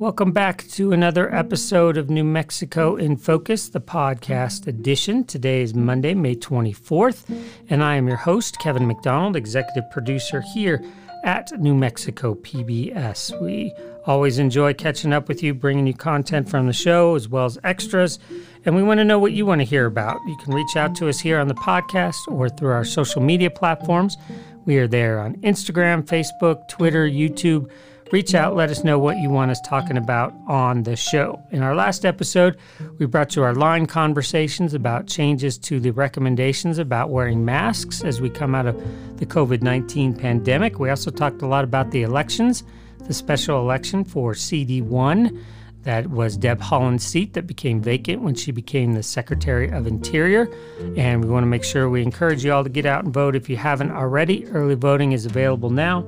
Welcome 0.00 0.32
back 0.32 0.66
to 0.68 0.92
another 0.92 1.30
episode 1.34 1.98
of 1.98 2.08
New 2.08 2.24
Mexico 2.24 2.96
in 2.96 3.18
Focus, 3.18 3.68
the 3.68 3.82
podcast 3.82 4.66
edition. 4.66 5.24
Today 5.24 5.60
is 5.60 5.74
Monday, 5.74 6.14
May 6.14 6.36
24th, 6.36 7.30
and 7.68 7.84
I 7.84 7.96
am 7.96 8.08
your 8.08 8.16
host, 8.16 8.58
Kevin 8.60 8.86
McDonald, 8.86 9.36
executive 9.36 9.90
producer 9.90 10.40
here 10.54 10.82
at 11.22 11.52
New 11.60 11.74
Mexico 11.74 12.34
PBS. 12.34 13.38
We 13.42 13.74
always 14.06 14.38
enjoy 14.38 14.72
catching 14.72 15.12
up 15.12 15.28
with 15.28 15.42
you, 15.42 15.52
bringing 15.52 15.86
you 15.86 15.92
content 15.92 16.48
from 16.48 16.66
the 16.66 16.72
show 16.72 17.14
as 17.14 17.28
well 17.28 17.44
as 17.44 17.58
extras, 17.62 18.18
and 18.64 18.74
we 18.74 18.82
want 18.82 19.00
to 19.00 19.04
know 19.04 19.18
what 19.18 19.32
you 19.32 19.44
want 19.44 19.60
to 19.60 19.66
hear 19.66 19.84
about. 19.84 20.18
You 20.26 20.38
can 20.42 20.54
reach 20.54 20.76
out 20.76 20.94
to 20.94 21.10
us 21.10 21.20
here 21.20 21.38
on 21.38 21.48
the 21.48 21.54
podcast 21.56 22.26
or 22.28 22.48
through 22.48 22.72
our 22.72 22.86
social 22.86 23.20
media 23.20 23.50
platforms. 23.50 24.16
We 24.64 24.78
are 24.78 24.88
there 24.88 25.20
on 25.20 25.34
Instagram, 25.42 26.06
Facebook, 26.06 26.68
Twitter, 26.68 27.06
YouTube 27.06 27.70
reach 28.12 28.34
out, 28.34 28.56
let 28.56 28.70
us 28.70 28.82
know 28.82 28.98
what 28.98 29.18
you 29.18 29.30
want 29.30 29.50
us 29.50 29.60
talking 29.60 29.96
about 29.96 30.34
on 30.46 30.82
the 30.82 30.96
show. 30.96 31.40
In 31.50 31.62
our 31.62 31.74
last 31.74 32.04
episode, 32.04 32.56
we 32.98 33.06
brought 33.06 33.36
you 33.36 33.42
our 33.42 33.54
line 33.54 33.86
conversations 33.86 34.74
about 34.74 35.06
changes 35.06 35.56
to 35.58 35.78
the 35.78 35.92
recommendations 35.92 36.78
about 36.78 37.10
wearing 37.10 37.44
masks 37.44 38.02
as 38.02 38.20
we 38.20 38.28
come 38.28 38.54
out 38.54 38.66
of 38.66 38.76
the 39.18 39.26
COVID 39.26 39.62
19 39.62 40.14
pandemic. 40.14 40.78
We 40.78 40.90
also 40.90 41.10
talked 41.10 41.42
a 41.42 41.46
lot 41.46 41.64
about 41.64 41.90
the 41.92 42.02
elections, 42.02 42.64
the 43.06 43.14
special 43.14 43.60
election 43.60 44.04
for 44.04 44.34
CD1. 44.34 45.40
That 45.84 46.10
was 46.10 46.36
Deb 46.36 46.60
Haaland's 46.60 47.04
seat 47.04 47.32
that 47.32 47.46
became 47.46 47.80
vacant 47.80 48.20
when 48.20 48.34
she 48.34 48.52
became 48.52 48.92
the 48.92 49.02
Secretary 49.02 49.70
of 49.70 49.86
Interior. 49.86 50.52
And 50.96 51.24
we 51.24 51.30
want 51.30 51.44
to 51.44 51.48
make 51.48 51.64
sure 51.64 51.88
we 51.88 52.02
encourage 52.02 52.44
you 52.44 52.52
all 52.52 52.64
to 52.64 52.68
get 52.68 52.84
out 52.84 53.04
and 53.04 53.14
vote 53.14 53.34
if 53.34 53.48
you 53.48 53.56
haven't 53.56 53.92
already. 53.92 54.46
Early 54.48 54.74
voting 54.74 55.12
is 55.12 55.24
available 55.24 55.70
now. 55.70 56.04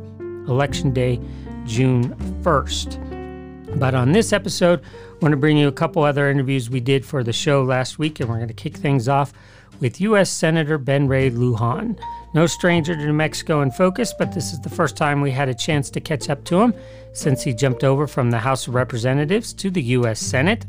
Election 0.46 0.92
Day 0.92 1.18
June 1.66 2.14
1st. 2.42 3.78
But 3.78 3.94
on 3.94 4.12
this 4.12 4.32
episode, 4.32 4.80
I 4.82 5.12
want 5.22 5.32
to 5.32 5.36
bring 5.36 5.56
you 5.56 5.68
a 5.68 5.72
couple 5.72 6.02
other 6.02 6.30
interviews 6.30 6.68
we 6.68 6.80
did 6.80 7.04
for 7.04 7.24
the 7.24 7.32
show 7.32 7.62
last 7.62 7.98
week, 7.98 8.20
and 8.20 8.28
we're 8.28 8.36
going 8.36 8.48
to 8.48 8.54
kick 8.54 8.76
things 8.76 9.08
off 9.08 9.32
with 9.80 10.00
U.S. 10.00 10.30
Senator 10.30 10.78
Ben 10.78 11.08
Ray 11.08 11.30
Lujan. 11.30 11.98
No 12.34 12.46
stranger 12.46 12.94
to 12.94 13.04
New 13.04 13.12
Mexico 13.12 13.62
in 13.62 13.70
focus, 13.70 14.14
but 14.18 14.32
this 14.32 14.52
is 14.52 14.60
the 14.60 14.70
first 14.70 14.96
time 14.96 15.20
we 15.20 15.30
had 15.30 15.48
a 15.48 15.54
chance 15.54 15.90
to 15.90 16.00
catch 16.00 16.30
up 16.30 16.44
to 16.44 16.60
him 16.60 16.74
since 17.12 17.42
he 17.42 17.52
jumped 17.52 17.84
over 17.84 18.06
from 18.06 18.30
the 18.30 18.38
House 18.38 18.68
of 18.68 18.74
Representatives 18.74 19.52
to 19.54 19.70
the 19.70 19.82
U.S. 19.82 20.20
Senate. 20.20 20.64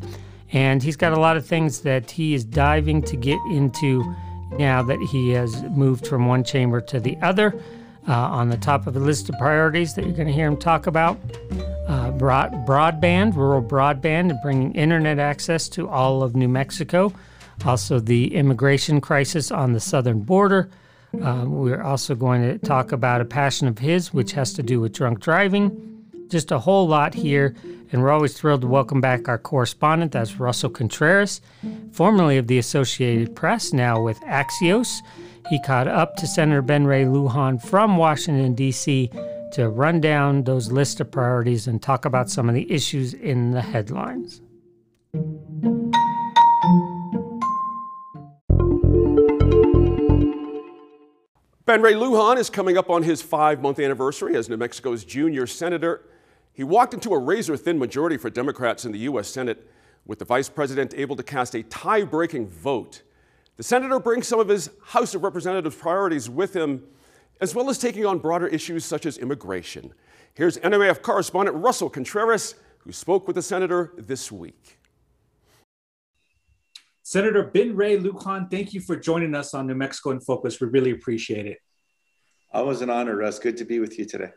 And 0.52 0.84
he's 0.84 0.98
got 0.98 1.14
a 1.14 1.20
lot 1.20 1.38
of 1.38 1.46
things 1.46 1.82
that 1.82 2.12
he 2.12 2.34
is 2.34 2.44
diving 2.44 3.02
to 3.04 3.16
get 3.16 3.40
into 3.50 4.04
now 4.58 4.84
that 4.84 5.00
he 5.00 5.32
has 5.32 5.64
moved 5.64 6.08
from 6.08 6.26
one 6.28 6.44
chamber 6.44 6.80
to 6.82 7.00
the 7.00 7.18
other. 7.22 7.60
Uh, 8.06 8.12
on 8.12 8.50
the 8.50 8.58
top 8.58 8.86
of 8.86 8.94
the 8.94 9.00
list 9.00 9.30
of 9.30 9.36
priorities 9.40 9.94
that 9.94 10.04
you're 10.04 10.14
going 10.14 10.28
to 10.28 10.34
hear 10.34 10.46
him 10.46 10.58
talk 10.58 10.88
about 10.88 11.18
uh, 11.88 12.12
broad, 12.12 12.52
broadband, 12.66 13.34
rural 13.34 13.62
broadband, 13.62 14.30
and 14.30 14.40
bringing 14.42 14.74
internet 14.74 15.20
access 15.20 15.70
to 15.70 15.88
all 15.88 16.22
of 16.22 16.36
New 16.36 16.50
Mexico. 16.50 17.14
Also, 17.66 18.00
the 18.00 18.36
immigration 18.36 19.00
crisis 19.00 19.52
on 19.52 19.72
the 19.72 19.80
southern 19.80 20.20
border. 20.20 20.70
Uh, 21.22 21.46
we're 21.48 21.82
also 21.82 22.14
going 22.16 22.42
to 22.42 22.58
talk 22.58 22.92
about 22.92 23.22
a 23.22 23.26
passion 23.26 23.68
of 23.68 23.78
his, 23.78 24.14
which 24.14 24.34
has 24.34 24.52
to 24.54 24.64
do 24.64 24.82
with 24.82 24.92
drunk 24.92 25.20
driving. 25.20 26.04
Just 26.28 26.52
a 26.52 26.60
whole 26.60 26.88
lot 26.88 27.14
here. 27.14 27.56
And 27.92 28.02
we're 28.02 28.12
always 28.12 28.34
thrilled 28.34 28.62
to 28.62 28.68
welcome 28.68 29.00
back 29.00 29.30
our 29.30 29.38
correspondent. 29.38 30.12
That's 30.12 30.40
Russell 30.40 30.72
Contreras, 30.72 31.40
formerly 31.92 32.38
of 32.38 32.48
the 32.48 32.58
Associated 32.58 33.36
Press, 33.36 33.72
now 33.72 34.02
with 34.02 34.20
Axios. 34.22 34.90
He 35.50 35.60
caught 35.60 35.88
up 35.88 36.16
to 36.18 36.28
Senator 36.28 36.62
Ben 36.62 36.86
Ray 36.86 37.04
Lujan 37.04 37.62
from 37.62 37.98
Washington, 37.98 38.56
D.C. 38.56 39.10
to 39.52 39.68
run 39.68 40.00
down 40.00 40.44
those 40.44 40.72
list 40.72 41.02
of 41.02 41.12
priorities 41.12 41.68
and 41.68 41.82
talk 41.82 42.06
about 42.06 42.30
some 42.30 42.48
of 42.48 42.56
the 42.56 42.72
issues 42.72 43.14
in 43.14 43.52
the 43.52 43.62
headlines. 43.62 44.42
Ben 51.66 51.82
Ray 51.82 51.94
Lujan 51.94 52.38
is 52.38 52.50
coming 52.50 52.78
up 52.78 52.90
on 52.90 53.04
his 53.04 53.22
five 53.22 53.62
month 53.62 53.80
anniversary 53.80 54.36
as 54.38 54.48
New 54.48 54.58
Mexico's 54.58 55.04
junior 55.04 55.46
senator. 55.46 56.04
He 56.54 56.64
walked 56.64 56.94
into 56.94 57.14
a 57.14 57.20
razor 57.20 57.58
thin 57.58 57.78
majority 57.78 58.16
for 58.16 58.30
Democrats 58.30 58.86
in 58.86 58.94
the 58.94 59.00
U.S. 59.00 59.28
Senate, 59.28 59.70
with 60.06 60.20
the 60.20 60.26
vice 60.26 60.50
president 60.50 60.94
able 60.96 61.16
to 61.18 61.24
cast 61.24 61.54
a 61.54 61.64
tie 61.64 62.04
breaking 62.04 62.48
vote 62.48 63.02
the 63.58 63.64
senator 63.64 64.00
brings 64.00 64.28
some 64.28 64.40
of 64.40 64.48
his 64.48 64.70
House 64.84 65.14
of 65.14 65.24
Representatives 65.24 65.76
priorities 65.76 66.30
with 66.30 66.56
him, 66.56 66.84
as 67.40 67.54
well 67.54 67.70
as 67.70 67.78
taking 67.78 68.06
on 68.06 68.18
broader 68.18 68.48
issues 68.48 68.84
such 68.84 69.06
as 69.06 69.18
immigration. 69.18 69.94
Here's 70.34 70.58
NMIF 70.58 71.02
correspondent 71.02 71.58
Russell 71.58 71.90
Contreras, 71.90 72.56
who 72.80 72.92
spoke 72.92 73.28
with 73.28 73.36
the 73.36 73.42
senator 73.42 73.94
this 73.98 74.32
week. 74.32 74.80
Senator 77.04 77.44
Ben 77.44 77.76
Ray 77.76 77.98
Lujan, 78.00 78.50
thank 78.50 78.74
you 78.74 78.82
for 78.82 78.96
joining 78.96 79.36
us 79.36 79.54
on 79.54 79.68
New 79.68 79.76
Mexico 79.76 80.12
in 80.12 80.20
Focus. 80.22 80.60
We 80.60 80.68
really 80.68 80.92
appreciate 80.92 81.46
it. 81.46 81.60
Always 82.52 82.82
an 82.82 82.90
honor, 82.90 83.18
Russ. 83.18 83.40
Good 83.40 83.58
to 83.58 83.66
be 83.66 83.80
with 83.80 84.00
you 84.00 84.06
today. 84.06 84.32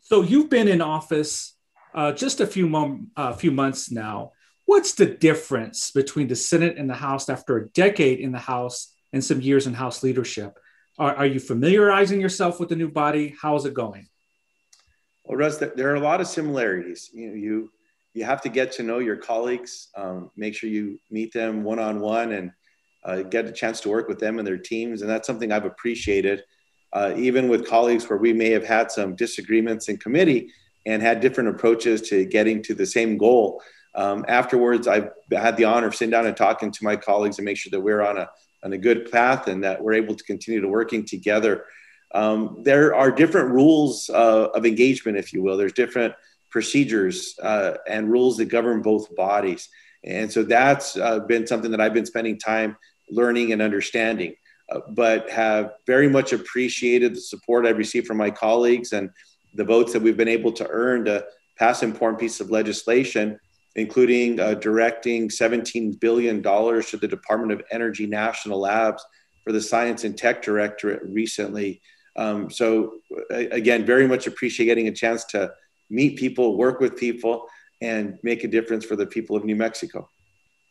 So 0.00 0.22
you've 0.22 0.50
been 0.50 0.68
in 0.68 0.80
office 0.80 1.56
uh, 1.94 2.12
just 2.12 2.40
a 2.40 2.46
few, 2.46 2.68
mom- 2.68 3.10
uh, 3.16 3.32
few 3.32 3.50
months 3.50 3.90
now. 3.90 4.32
What's 4.70 4.92
the 4.94 5.06
difference 5.06 5.90
between 5.90 6.28
the 6.28 6.36
Senate 6.36 6.78
and 6.78 6.88
the 6.88 6.94
House 6.94 7.28
after 7.28 7.56
a 7.56 7.68
decade 7.70 8.20
in 8.20 8.30
the 8.30 8.38
House 8.38 8.94
and 9.12 9.22
some 9.22 9.40
years 9.40 9.66
in 9.66 9.74
House 9.74 10.04
leadership? 10.04 10.56
Are, 10.96 11.12
are 11.16 11.26
you 11.26 11.40
familiarizing 11.40 12.20
yourself 12.20 12.60
with 12.60 12.68
the 12.68 12.76
new 12.76 12.88
body? 12.88 13.34
How 13.42 13.56
is 13.56 13.64
it 13.64 13.74
going? 13.74 14.06
Well, 15.24 15.38
Russ, 15.38 15.56
there 15.56 15.90
are 15.90 15.96
a 15.96 16.00
lot 16.00 16.20
of 16.20 16.28
similarities. 16.28 17.10
You 17.12 17.32
you 17.32 17.72
you 18.14 18.22
have 18.22 18.40
to 18.42 18.48
get 18.48 18.70
to 18.74 18.84
know 18.84 19.00
your 19.00 19.16
colleagues, 19.16 19.88
um, 19.96 20.30
make 20.36 20.54
sure 20.54 20.70
you 20.70 21.00
meet 21.10 21.32
them 21.32 21.64
one 21.64 21.80
on 21.80 21.98
one, 21.98 22.30
and 22.30 22.52
uh, 23.04 23.22
get 23.22 23.46
a 23.46 23.52
chance 23.52 23.80
to 23.80 23.88
work 23.88 24.06
with 24.06 24.20
them 24.20 24.38
and 24.38 24.46
their 24.46 24.56
teams. 24.56 25.02
And 25.02 25.10
that's 25.10 25.26
something 25.26 25.50
I've 25.50 25.64
appreciated, 25.64 26.44
uh, 26.92 27.12
even 27.16 27.48
with 27.48 27.66
colleagues 27.66 28.08
where 28.08 28.20
we 28.20 28.32
may 28.32 28.50
have 28.50 28.64
had 28.64 28.92
some 28.92 29.16
disagreements 29.16 29.88
in 29.88 29.96
committee 29.96 30.52
and 30.86 31.02
had 31.02 31.18
different 31.18 31.50
approaches 31.50 32.02
to 32.02 32.24
getting 32.24 32.62
to 32.62 32.74
the 32.76 32.86
same 32.86 33.18
goal. 33.18 33.60
Um, 33.94 34.24
afterwards, 34.28 34.86
I've 34.86 35.10
had 35.32 35.56
the 35.56 35.64
honor 35.64 35.88
of 35.88 35.94
sitting 35.94 36.12
down 36.12 36.26
and 36.26 36.36
talking 36.36 36.70
to 36.70 36.84
my 36.84 36.96
colleagues 36.96 37.38
and 37.38 37.44
make 37.44 37.56
sure 37.56 37.70
that 37.70 37.80
we're 37.80 38.02
on 38.02 38.18
a, 38.18 38.30
on 38.62 38.72
a 38.72 38.78
good 38.78 39.10
path 39.10 39.48
and 39.48 39.64
that 39.64 39.82
we're 39.82 39.94
able 39.94 40.14
to 40.14 40.24
continue 40.24 40.60
to 40.60 40.68
working 40.68 41.04
together. 41.04 41.64
Um, 42.14 42.62
there 42.62 42.94
are 42.94 43.10
different 43.10 43.50
rules 43.50 44.10
uh, 44.10 44.48
of 44.54 44.66
engagement, 44.66 45.18
if 45.18 45.32
you 45.32 45.42
will. 45.42 45.56
There's 45.56 45.72
different 45.72 46.14
procedures 46.50 47.36
uh, 47.42 47.74
and 47.88 48.10
rules 48.10 48.36
that 48.36 48.46
govern 48.46 48.82
both 48.82 49.14
bodies. 49.14 49.68
And 50.04 50.30
so 50.30 50.42
that's 50.42 50.96
uh, 50.96 51.20
been 51.20 51.46
something 51.46 51.70
that 51.70 51.80
I've 51.80 51.94
been 51.94 52.06
spending 52.06 52.38
time 52.38 52.76
learning 53.10 53.52
and 53.52 53.60
understanding, 53.62 54.34
uh, 54.70 54.80
but 54.90 55.30
have 55.30 55.74
very 55.86 56.08
much 56.08 56.32
appreciated 56.32 57.14
the 57.14 57.20
support 57.20 57.66
I've 57.66 57.78
received 57.78 58.06
from 58.06 58.16
my 58.16 58.30
colleagues 58.30 58.92
and 58.92 59.10
the 59.54 59.64
votes 59.64 59.92
that 59.92 60.02
we've 60.02 60.16
been 60.16 60.28
able 60.28 60.52
to 60.52 60.66
earn 60.68 61.04
to 61.04 61.24
pass 61.58 61.82
important 61.82 62.20
pieces 62.20 62.40
of 62.40 62.50
legislation 62.50 63.38
including 63.76 64.40
uh, 64.40 64.54
directing 64.54 65.28
$17 65.28 66.00
billion 66.00 66.42
to 66.42 66.96
the 67.00 67.08
Department 67.08 67.52
of 67.52 67.62
Energy 67.70 68.06
National 68.06 68.60
Labs 68.60 69.04
for 69.44 69.52
the 69.52 69.60
Science 69.60 70.04
and 70.04 70.16
Tech 70.16 70.42
Directorate 70.42 71.02
recently. 71.04 71.80
Um, 72.16 72.50
so, 72.50 72.94
again, 73.30 73.86
very 73.86 74.06
much 74.06 74.26
appreciate 74.26 74.66
getting 74.66 74.88
a 74.88 74.92
chance 74.92 75.24
to 75.26 75.52
meet 75.88 76.18
people, 76.18 76.56
work 76.56 76.80
with 76.80 76.96
people, 76.96 77.46
and 77.80 78.18
make 78.22 78.44
a 78.44 78.48
difference 78.48 78.84
for 78.84 78.96
the 78.96 79.06
people 79.06 79.36
of 79.36 79.44
New 79.44 79.56
Mexico. 79.56 80.08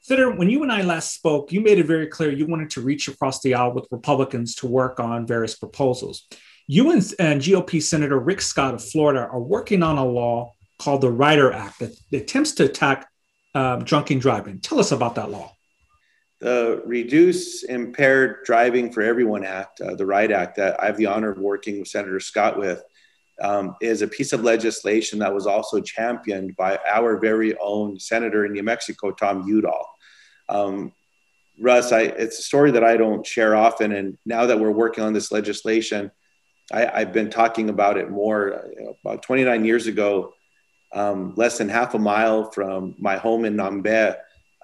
Senator, 0.01 0.31
when 0.31 0.49
you 0.49 0.63
and 0.63 0.71
I 0.71 0.81
last 0.81 1.13
spoke, 1.13 1.51
you 1.51 1.61
made 1.61 1.77
it 1.77 1.85
very 1.85 2.07
clear 2.07 2.31
you 2.31 2.47
wanted 2.47 2.69
to 2.71 2.81
reach 2.81 3.07
across 3.07 3.41
the 3.41 3.53
aisle 3.53 3.73
with 3.73 3.87
Republicans 3.91 4.55
to 4.55 4.67
work 4.67 4.99
on 4.99 5.27
various 5.27 5.55
proposals. 5.55 6.27
You 6.67 6.91
and, 6.91 7.13
and 7.19 7.41
GOP 7.41 7.81
Senator 7.81 8.19
Rick 8.19 8.41
Scott 8.41 8.75
of 8.75 8.83
Florida 8.83 9.21
are 9.21 9.41
working 9.41 9.83
on 9.83 9.97
a 9.97 10.05
law 10.05 10.53
called 10.79 11.01
the 11.01 11.11
Rider 11.11 11.51
Act 11.51 11.79
that 11.79 11.99
attempts 12.11 12.53
to 12.53 12.65
attack 12.65 13.07
um, 13.53 13.83
drunken 13.83 14.19
driving. 14.19 14.59
Tell 14.59 14.79
us 14.79 14.91
about 14.91 15.15
that 15.15 15.29
law. 15.29 15.51
The 16.39 16.81
Reduce 16.85 17.63
Impaired 17.63 18.45
Driving 18.45 18.91
for 18.91 19.01
Everyone 19.01 19.43
Act, 19.43 19.81
uh, 19.81 19.95
the 19.95 20.05
RIDE 20.05 20.31
Act, 20.31 20.55
that 20.55 20.81
I 20.81 20.85
have 20.85 20.95
the 20.95 21.07
honor 21.07 21.31
of 21.31 21.37
working 21.37 21.79
with 21.79 21.89
Senator 21.89 22.21
Scott 22.21 22.57
with, 22.57 22.81
um, 23.41 23.75
is 23.81 24.01
a 24.01 24.07
piece 24.07 24.31
of 24.31 24.43
legislation 24.43 25.19
that 25.19 25.33
was 25.33 25.45
also 25.45 25.81
championed 25.81 26.55
by 26.55 26.79
our 26.89 27.17
very 27.17 27.57
own 27.57 27.99
senator 27.99 28.45
in 28.45 28.53
New 28.53 28.63
Mexico, 28.63 29.11
Tom 29.11 29.45
Udall. 29.47 29.85
Um, 30.47 30.93
Russ, 31.59 31.91
I, 31.91 32.03
it's 32.03 32.39
a 32.39 32.43
story 32.43 32.71
that 32.71 32.85
I 32.85 32.95
don't 32.95 33.25
share 33.25 33.55
often. 33.55 33.91
And 33.91 34.17
now 34.25 34.45
that 34.45 34.59
we're 34.59 34.71
working 34.71 35.03
on 35.03 35.11
this 35.11 35.31
legislation, 35.33 36.09
I, 36.71 36.99
have 36.99 37.13
been 37.13 37.29
talking 37.29 37.69
about 37.69 37.97
it 37.97 38.09
more. 38.09 38.69
Know, 38.77 38.95
about 39.03 39.23
29 39.23 39.65
years 39.65 39.87
ago, 39.87 40.33
um, 40.93 41.33
less 41.35 41.57
than 41.57 41.69
half 41.69 41.93
a 41.93 41.99
mile 41.99 42.51
from 42.51 42.95
my 42.97 43.17
home 43.17 43.45
in 43.45 43.55
Nambe. 43.55 44.15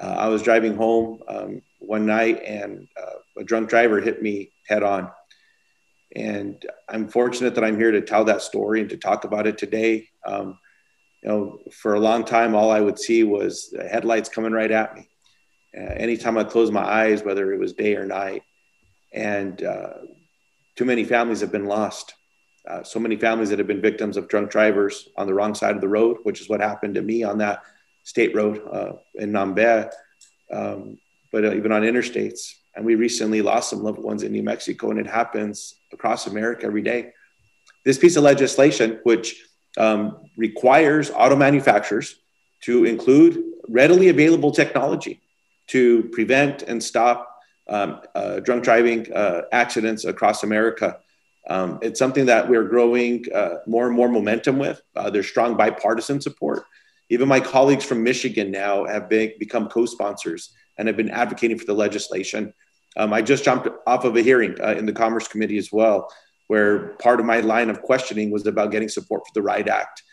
Uh, 0.02 0.16
I 0.18 0.28
was 0.28 0.42
driving 0.42 0.76
home 0.76 1.22
um, 1.28 1.62
one 1.80 2.06
night 2.06 2.42
and 2.44 2.88
uh, 3.02 3.42
a 3.42 3.44
drunk 3.44 3.70
driver 3.70 4.02
hit 4.02 4.22
me 4.22 4.52
head 4.68 4.84
on. 4.84 5.12
And 6.16 6.66
I'm 6.90 7.08
fortunate 7.08 7.56
that 7.56 7.64
I'm 7.64 7.78
here 7.78 7.92
to 7.92 8.02
tell 8.02 8.26
that 8.26 8.42
story 8.42 8.82
and 8.82 8.90
to 8.90 8.98
talk 8.98 9.26
about 9.26 9.48
it 9.48 9.58
today. 9.58 10.08
Um, 10.26 10.58
you 11.22 11.30
know, 11.30 11.60
for 11.72 11.96
a 11.96 12.00
long 12.00 12.24
time, 12.24 12.56
all 12.56 12.72
I 12.72 12.80
would 12.80 13.00
see 13.00 13.24
was 13.24 13.76
headlights 13.90 14.30
coming 14.30 14.52
right 14.52 14.72
at 14.72 14.96
me. 14.96 15.10
Uh, 15.78 15.82
anytime 15.82 16.38
I 16.38 16.44
closed 16.44 16.72
my 16.72 16.84
eyes, 16.84 17.24
whether 17.24 17.52
it 17.52 17.60
was 17.60 17.74
day 17.74 17.96
or 17.96 18.06
night, 18.06 18.44
and 19.14 19.62
uh, 19.62 19.94
too 20.76 20.86
many 20.86 21.04
families 21.04 21.42
have 21.42 21.52
been 21.52 21.66
lost. 21.66 22.14
Uh, 22.68 22.84
so 22.84 23.00
many 23.00 23.16
families 23.16 23.50
that 23.50 23.60
have 23.60 23.68
been 23.68 23.82
victims 23.82 24.18
of 24.18 24.28
drunk 24.28 24.50
drivers 24.50 25.10
on 25.18 25.28
the 25.28 25.34
wrong 25.34 25.54
side 25.54 25.76
of 25.76 25.82
the 25.82 25.88
road, 25.88 26.18
which 26.24 26.42
is 26.42 26.50
what 26.50 26.60
happened 26.60 26.96
to 26.96 27.02
me 27.02 27.24
on 27.24 27.38
that 27.38 27.64
state 28.04 28.36
road 28.36 28.62
uh, 28.72 28.94
in 29.16 29.32
Nambe, 29.32 29.92
um, 30.52 30.98
but 31.32 31.46
uh, 31.46 31.54
even 31.54 31.72
on 31.72 31.84
interstates. 31.84 32.54
And 32.76 32.86
we 32.86 32.96
recently 32.96 33.42
lost 33.42 33.70
some 33.70 33.84
loved 33.84 34.00
ones 34.00 34.24
in 34.24 34.32
New 34.32 34.44
Mexico, 34.44 34.90
and 34.90 35.00
it 35.00 35.08
happens 35.08 35.76
across 35.94 36.28
America 36.28 36.66
every 36.66 36.82
day. 36.82 37.12
This 37.84 37.98
piece 37.98 38.16
of 38.16 38.24
legislation, 38.24 39.00
which 39.04 39.44
um, 39.78 40.30
requires 40.38 41.12
auto 41.12 41.36
manufacturers 41.36 42.16
to 42.62 42.86
include 42.86 43.44
readily 43.70 44.10
available 44.10 44.52
technology 44.52 45.22
to 45.68 46.04
prevent 46.12 46.64
and 46.64 46.84
stop 46.84 47.40
um, 47.70 48.02
uh, 48.14 48.40
drunk 48.40 48.64
driving 48.64 49.12
uh, 49.14 49.44
accidents 49.52 50.06
across 50.06 50.44
America. 50.44 51.00
Um, 51.48 51.80
it's 51.82 52.00
something 52.00 52.26
that 52.26 52.50
we're 52.50 52.64
growing 52.64 53.26
uh, 53.34 53.58
more 53.68 53.88
and 53.88 53.96
more 53.96 54.10
momentum 54.10 54.58
with. 54.58 54.82
Uh, 54.96 55.10
there's 55.10 55.28
strong 55.28 55.56
bipartisan 55.56 56.20
support. 56.22 56.64
Even 57.10 57.28
my 57.28 57.40
colleagues 57.40 57.86
from 57.86 58.04
Michigan 58.04 58.50
now 58.50 58.86
have 58.86 59.10
been, 59.10 59.32
become 59.40 59.70
co 59.70 59.86
sponsors 59.86 60.54
and 60.78 60.88
have 60.88 60.98
been 60.98 61.12
advocating 61.12 61.58
for 61.60 61.66
the 61.66 61.74
legislation. 61.74 62.54
Um, 62.98 63.14
I 63.14 63.22
just 63.22 63.44
jumped 63.44 63.68
off 63.86 64.06
of 64.06 64.16
a 64.16 64.22
hearing 64.22 64.56
uh, 64.62 64.76
in 64.76 64.86
the 64.86 64.94
Commerce 64.94 65.28
Committee 65.28 65.58
as 65.58 65.72
well 65.72 66.10
where 66.48 66.90
part 66.98 67.20
of 67.20 67.26
my 67.26 67.40
line 67.40 67.70
of 67.70 67.82
questioning 67.82 68.32
was 68.32 68.46
about 68.46 68.72
getting 68.72 68.90
support 68.90 69.24
for 69.26 69.32
the 69.34 69.42
RIDE 69.42 69.70
Act. 69.70 70.04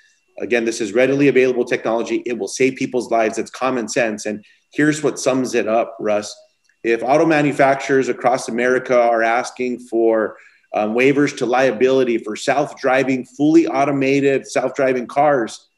Again, 0.41 0.65
this 0.65 0.81
is 0.81 0.95
readily 0.95 1.29
available 1.29 1.65
technology. 1.65 2.23
It 2.25 2.39
will 2.39 2.49
save 2.49 2.77
people's 2.77 3.11
lives. 3.11 3.39
It's 3.39 3.51
common 3.51 3.89
sense. 3.89 4.25
And 4.25 4.45
here's 4.73 5.03
what 5.03 5.19
sums 5.19 5.55
it 5.55 5.69
up, 5.69 5.95
Russ. 6.01 6.35
If 6.83 7.03
auto 7.03 7.27
manufacturers 7.27 8.09
across 8.09 8.49
America 8.49 8.99
are 8.99 9.23
asking 9.23 9.81
for 9.81 10.37
um, 10.75 10.95
waivers 10.95 11.37
to 11.39 11.47
liability 11.47 12.19
for 12.19 12.37
self 12.37 12.81
driving, 12.81 13.25
fully 13.25 13.67
automated 13.67 14.47
self 14.47 14.75
driving 14.75 15.07
cars, 15.07 15.69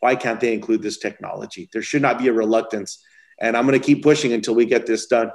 why 0.00 0.14
can't 0.14 0.40
they 0.40 0.52
include 0.52 0.82
this 0.82 0.98
technology? 0.98 1.68
There 1.72 1.82
should 1.82 2.02
not 2.02 2.18
be 2.18 2.28
a 2.28 2.32
reluctance. 2.32 3.02
And 3.40 3.56
I'm 3.56 3.66
going 3.66 3.78
to 3.78 3.84
keep 3.84 4.02
pushing 4.02 4.32
until 4.32 4.54
we 4.54 4.66
get 4.66 4.86
this 4.86 5.06
done. 5.06 5.30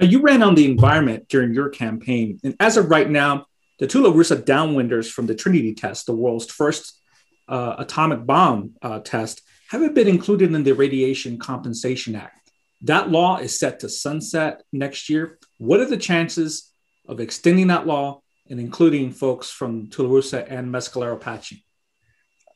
Now, 0.00 0.06
you 0.06 0.20
ran 0.20 0.42
on 0.42 0.54
the 0.54 0.68
environment 0.70 1.28
during 1.28 1.54
your 1.54 1.68
campaign, 1.68 2.38
and 2.42 2.54
as 2.60 2.76
of 2.76 2.90
right 2.90 3.08
now, 3.08 3.46
the 3.78 3.86
Tularosa 3.86 4.42
downwinders 4.42 5.10
from 5.10 5.26
the 5.26 5.34
Trinity 5.34 5.74
test, 5.74 6.06
the 6.06 6.14
world's 6.14 6.50
first 6.50 7.00
uh, 7.48 7.76
atomic 7.78 8.26
bomb 8.26 8.72
uh, 8.82 9.00
test, 9.00 9.42
haven't 9.68 9.94
been 9.94 10.08
included 10.08 10.54
in 10.54 10.64
the 10.64 10.72
Radiation 10.72 11.38
Compensation 11.38 12.14
Act. 12.14 12.50
That 12.82 13.10
law 13.10 13.38
is 13.38 13.58
set 13.58 13.80
to 13.80 13.88
sunset 13.88 14.62
next 14.72 15.08
year. 15.08 15.38
What 15.58 15.80
are 15.80 15.86
the 15.86 15.96
chances 15.96 16.72
of 17.08 17.20
extending 17.20 17.68
that 17.68 17.86
law 17.86 18.22
and 18.48 18.60
including 18.60 19.12
folks 19.12 19.50
from 19.50 19.88
Tularosa 19.88 20.46
and 20.50 20.72
Mescalero 20.72 21.14
Apache? 21.14 21.64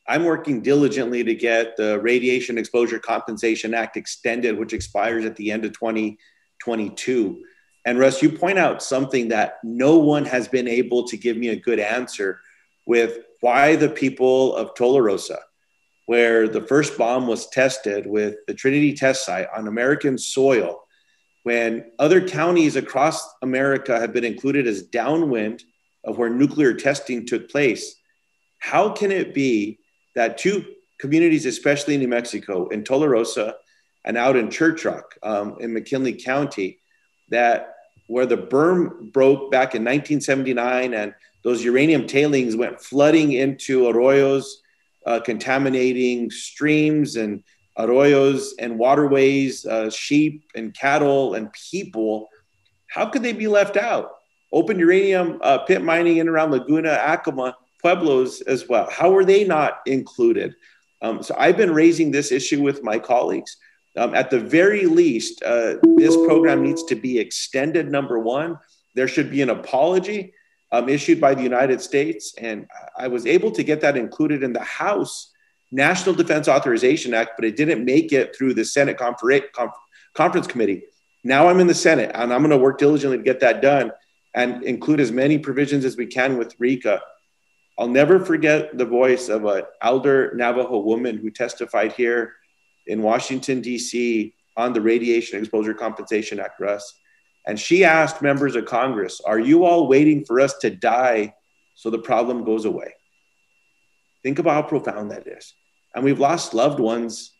I'm 0.08 0.24
working 0.24 0.60
diligently 0.60 1.22
to 1.22 1.34
get 1.34 1.76
the 1.76 2.00
Radiation 2.00 2.58
Exposure 2.58 2.98
Compensation 2.98 3.74
Act 3.74 3.96
extended, 3.96 4.58
which 4.58 4.72
expires 4.72 5.24
at 5.24 5.36
the 5.36 5.52
end 5.52 5.64
of 5.64 5.72
2022. 5.72 7.42
And 7.86 7.98
Russ, 7.98 8.22
you 8.22 8.30
point 8.30 8.58
out 8.58 8.82
something 8.82 9.28
that 9.28 9.58
no 9.62 9.98
one 9.98 10.24
has 10.24 10.48
been 10.48 10.68
able 10.68 11.06
to 11.08 11.16
give 11.16 11.36
me 11.36 11.48
a 11.48 11.56
good 11.56 11.78
answer 11.78 12.40
with 12.86 13.18
why 13.40 13.76
the 13.76 13.88
people 13.88 14.54
of 14.56 14.74
Tularosa, 14.74 15.38
where 16.06 16.48
the 16.48 16.62
first 16.62 16.98
bomb 16.98 17.26
was 17.26 17.48
tested 17.48 18.06
with 18.06 18.36
the 18.46 18.54
Trinity 18.54 18.94
test 18.94 19.24
site 19.24 19.46
on 19.56 19.68
American 19.68 20.18
soil, 20.18 20.82
when 21.42 21.90
other 21.98 22.26
counties 22.26 22.76
across 22.76 23.26
America 23.42 23.98
have 23.98 24.12
been 24.12 24.24
included 24.24 24.66
as 24.66 24.82
downwind 24.82 25.64
of 26.04 26.18
where 26.18 26.30
nuclear 26.30 26.74
testing 26.74 27.26
took 27.26 27.50
place, 27.50 27.96
how 28.58 28.90
can 28.90 29.10
it 29.10 29.32
be 29.34 29.78
that 30.14 30.38
two 30.38 30.64
communities, 30.98 31.46
especially 31.46 31.94
in 31.94 32.00
New 32.00 32.08
Mexico, 32.08 32.68
in 32.68 32.84
Tularosa 32.84 33.54
and 34.04 34.16
out 34.16 34.36
in 34.36 34.50
Church 34.50 34.84
Rock 34.84 35.14
um, 35.22 35.56
in 35.60 35.72
McKinley 35.72 36.12
County 36.12 36.78
that 37.30 37.74
where 38.06 38.26
the 38.26 38.36
berm 38.36 39.12
broke 39.12 39.50
back 39.50 39.74
in 39.74 39.82
1979 39.82 40.94
and 40.94 41.14
those 41.44 41.64
uranium 41.64 42.06
tailings 42.06 42.56
went 42.56 42.80
flooding 42.80 43.32
into 43.32 43.82
arroyos, 43.82 44.44
uh, 45.06 45.20
contaminating 45.20 46.30
streams 46.30 47.16
and 47.16 47.42
arroyos 47.78 48.48
and 48.58 48.78
waterways, 48.78 49.64
uh, 49.66 49.90
sheep 49.90 50.44
and 50.54 50.74
cattle 50.74 51.34
and 51.34 51.52
people. 51.52 52.28
How 52.88 53.06
could 53.06 53.22
they 53.22 53.32
be 53.32 53.48
left 53.48 53.76
out? 53.76 54.12
Open 54.52 54.78
uranium 54.78 55.38
uh, 55.42 55.58
pit 55.58 55.82
mining 55.82 56.18
in 56.18 56.28
around 56.28 56.50
Laguna, 56.50 57.00
Acoma, 57.06 57.56
Pueblos 57.80 58.40
as 58.42 58.68
well. 58.68 58.88
How 58.90 59.10
were 59.10 59.24
they 59.24 59.44
not 59.44 59.80
included? 59.86 60.54
Um, 61.02 61.22
so 61.22 61.34
I've 61.38 61.56
been 61.56 61.72
raising 61.72 62.10
this 62.10 62.30
issue 62.32 62.62
with 62.62 62.82
my 62.82 62.98
colleagues. 62.98 63.56
Um, 63.96 64.14
at 64.14 64.30
the 64.30 64.38
very 64.38 64.86
least, 64.86 65.42
uh, 65.42 65.76
this 65.96 66.14
program 66.16 66.62
needs 66.62 66.84
to 66.84 66.94
be 66.94 67.18
extended. 67.18 67.90
Number 67.90 68.18
one, 68.18 68.58
there 68.94 69.08
should 69.08 69.30
be 69.30 69.42
an 69.42 69.50
apology 69.50 70.32
um, 70.72 70.88
issued 70.88 71.20
by 71.20 71.34
the 71.34 71.42
United 71.42 71.80
States. 71.80 72.34
And 72.38 72.68
I 72.96 73.08
was 73.08 73.26
able 73.26 73.50
to 73.52 73.62
get 73.62 73.80
that 73.80 73.96
included 73.96 74.42
in 74.42 74.52
the 74.52 74.62
House 74.62 75.32
National 75.72 76.14
Defense 76.14 76.48
Authorization 76.48 77.14
Act, 77.14 77.32
but 77.36 77.44
it 77.44 77.56
didn't 77.56 77.84
make 77.84 78.12
it 78.12 78.34
through 78.36 78.54
the 78.54 78.64
Senate 78.64 78.98
confer- 78.98 79.48
conf- 79.52 79.72
Conference 80.14 80.46
Committee. 80.46 80.84
Now 81.22 81.48
I'm 81.48 81.60
in 81.60 81.66
the 81.66 81.74
Senate, 81.74 82.10
and 82.14 82.32
I'm 82.32 82.40
going 82.40 82.50
to 82.50 82.58
work 82.58 82.78
diligently 82.78 83.18
to 83.18 83.22
get 83.22 83.40
that 83.40 83.62
done 83.62 83.92
and 84.34 84.62
include 84.64 85.00
as 85.00 85.12
many 85.12 85.38
provisions 85.38 85.84
as 85.84 85.96
we 85.96 86.06
can 86.06 86.38
with 86.38 86.58
RECA. 86.58 87.00
I'll 87.78 87.88
never 87.88 88.24
forget 88.24 88.76
the 88.76 88.84
voice 88.84 89.28
of 89.28 89.44
an 89.44 89.62
elder 89.82 90.32
Navajo 90.34 90.78
woman 90.78 91.18
who 91.18 91.30
testified 91.30 91.92
here 91.92 92.34
in 92.86 93.02
Washington, 93.02 93.60
D.C. 93.60 94.34
on 94.56 94.72
the 94.72 94.80
Radiation 94.80 95.38
Exposure 95.38 95.74
Compensation 95.74 96.40
Act, 96.40 96.60
Russ. 96.60 96.98
And 97.46 97.58
she 97.58 97.84
asked 97.84 98.22
members 98.22 98.56
of 98.56 98.66
Congress, 98.66 99.20
Are 99.24 99.38
you 99.38 99.64
all 99.64 99.88
waiting 99.88 100.24
for 100.24 100.40
us 100.40 100.58
to 100.58 100.70
die 100.70 101.34
so 101.74 101.90
the 101.90 101.98
problem 101.98 102.44
goes 102.44 102.64
away? 102.64 102.94
Think 104.22 104.38
about 104.38 104.62
how 104.62 104.68
profound 104.68 105.10
that 105.10 105.26
is. 105.26 105.54
And 105.94 106.04
we've 106.04 106.20
lost 106.20 106.54
loved 106.54 106.80
ones 106.80 107.32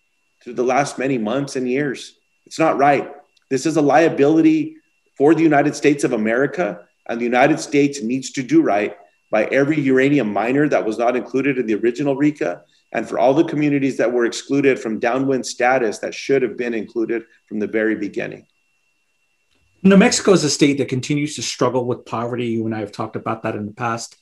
through 0.42 0.54
the 0.54 0.64
last 0.64 0.99
many 0.99 1.19
months 1.19 1.57
and 1.57 1.69
years. 1.69 2.16
It's 2.47 2.59
not 2.59 2.78
right. 2.78 3.11
This 3.49 3.66
is 3.66 3.76
a 3.76 3.83
liability 3.83 4.76
for 5.16 5.35
the 5.35 5.42
United 5.42 5.75
States 5.75 6.04
of 6.04 6.12
America, 6.12 6.87
and 7.07 7.21
the 7.21 7.25
United 7.25 7.61
States 7.61 8.02
needs 8.02 8.30
to 8.33 8.42
do 8.42 8.62
right 8.62 8.97
by 9.30 9.45
every 9.47 9.80
uranium 9.80 10.33
miner 10.33 10.69
that 10.69 10.85
was 10.85 10.99
not 10.99 11.16
included 11.16 11.59
in 11.59 11.66
the 11.66 11.75
original 11.75 12.16
RECA 12.16 12.62
and 12.92 13.09
for 13.09 13.19
all 13.19 13.35
the 13.35 13.45
communities 13.45 13.97
that 13.99 14.12
were 14.12 14.25
excluded 14.25 14.78
from 14.78 14.99
downwind 14.99 15.47
status 15.47 15.99
that 15.99 16.14
should 16.14 16.42
have 16.42 16.57
been 16.57 16.75
included 16.75 17.23
from 17.47 17.59
the 17.59 17.66
very 17.66 17.95
beginning. 17.95 18.47
New 19.83 19.97
Mexico 19.97 20.33
is 20.33 20.45
a 20.45 20.50
state 20.50 20.78
that 20.78 20.88
continues 20.88 21.37
to 21.37 21.42
struggle 21.42 21.87
with 21.87 22.04
poverty. 22.04 22.47
You 22.47 22.66
and 22.66 22.75
I 22.75 22.80
have 22.80 22.92
talked 22.92 23.16
about 23.16 23.45
that 23.45 23.54
in 23.54 23.66
the 23.66 23.73
past. 23.73 24.16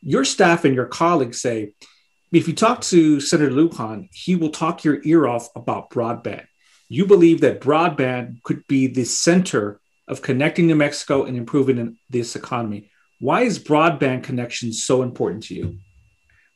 Your 0.00 0.24
staff 0.24 0.64
and 0.64 0.74
your 0.74 0.86
colleagues 0.86 1.40
say 1.40 1.74
if 2.36 2.48
you 2.48 2.54
talk 2.54 2.80
to 2.82 3.20
Senator 3.20 3.50
Lujan, 3.50 4.08
he 4.12 4.34
will 4.34 4.50
talk 4.50 4.84
your 4.84 5.00
ear 5.04 5.26
off 5.26 5.48
about 5.54 5.90
broadband. 5.90 6.46
You 6.88 7.06
believe 7.06 7.40
that 7.40 7.60
broadband 7.60 8.42
could 8.42 8.66
be 8.66 8.86
the 8.86 9.04
center 9.04 9.80
of 10.08 10.22
connecting 10.22 10.66
New 10.66 10.74
Mexico 10.74 11.24
and 11.24 11.36
improving 11.36 11.96
this 12.10 12.36
economy. 12.36 12.90
Why 13.20 13.42
is 13.42 13.58
broadband 13.58 14.24
connection 14.24 14.72
so 14.72 15.02
important 15.02 15.44
to 15.44 15.54
you? 15.54 15.78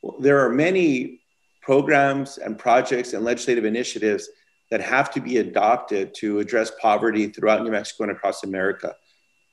Well, 0.03 0.21
there 0.21 0.45
are 0.45 0.51
many 0.51 1.23
programs 1.63 2.39
and 2.39 2.59
projects 2.59 3.13
and 3.13 3.25
legislative 3.25 3.65
initiatives 3.65 4.29
that 4.71 4.81
have 4.81 5.11
to 5.13 5.21
be 5.21 5.39
adopted 5.39 6.15
to 6.15 6.41
address 6.41 6.71
poverty 6.81 7.29
throughout 7.29 7.63
New 7.63 7.71
Mexico 7.71 8.05
and 8.05 8.13
across 8.13 8.45
America. 8.45 8.95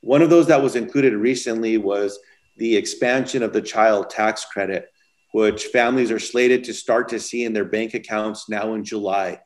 One 0.02 0.22
of 0.22 0.30
those 0.30 0.48
that 0.48 0.62
was 0.62 0.76
included 0.76 1.14
recently 1.14 1.78
was 1.78 2.20
the 2.58 2.76
expansion 2.76 3.44
of 3.44 3.54
the 3.54 3.62
child 3.62 4.10
tax 4.10 4.46
credit, 4.46 4.90
which 5.36 5.66
families 5.66 6.12
are 6.12 6.20
slated 6.20 6.64
to 6.64 6.74
start 6.74 7.10
to 7.10 7.20
see 7.20 7.44
in 7.44 7.52
their 7.52 7.66
bank 7.66 7.94
accounts 7.94 8.48
now 8.48 8.74
in 8.74 8.86
July. 8.86 9.38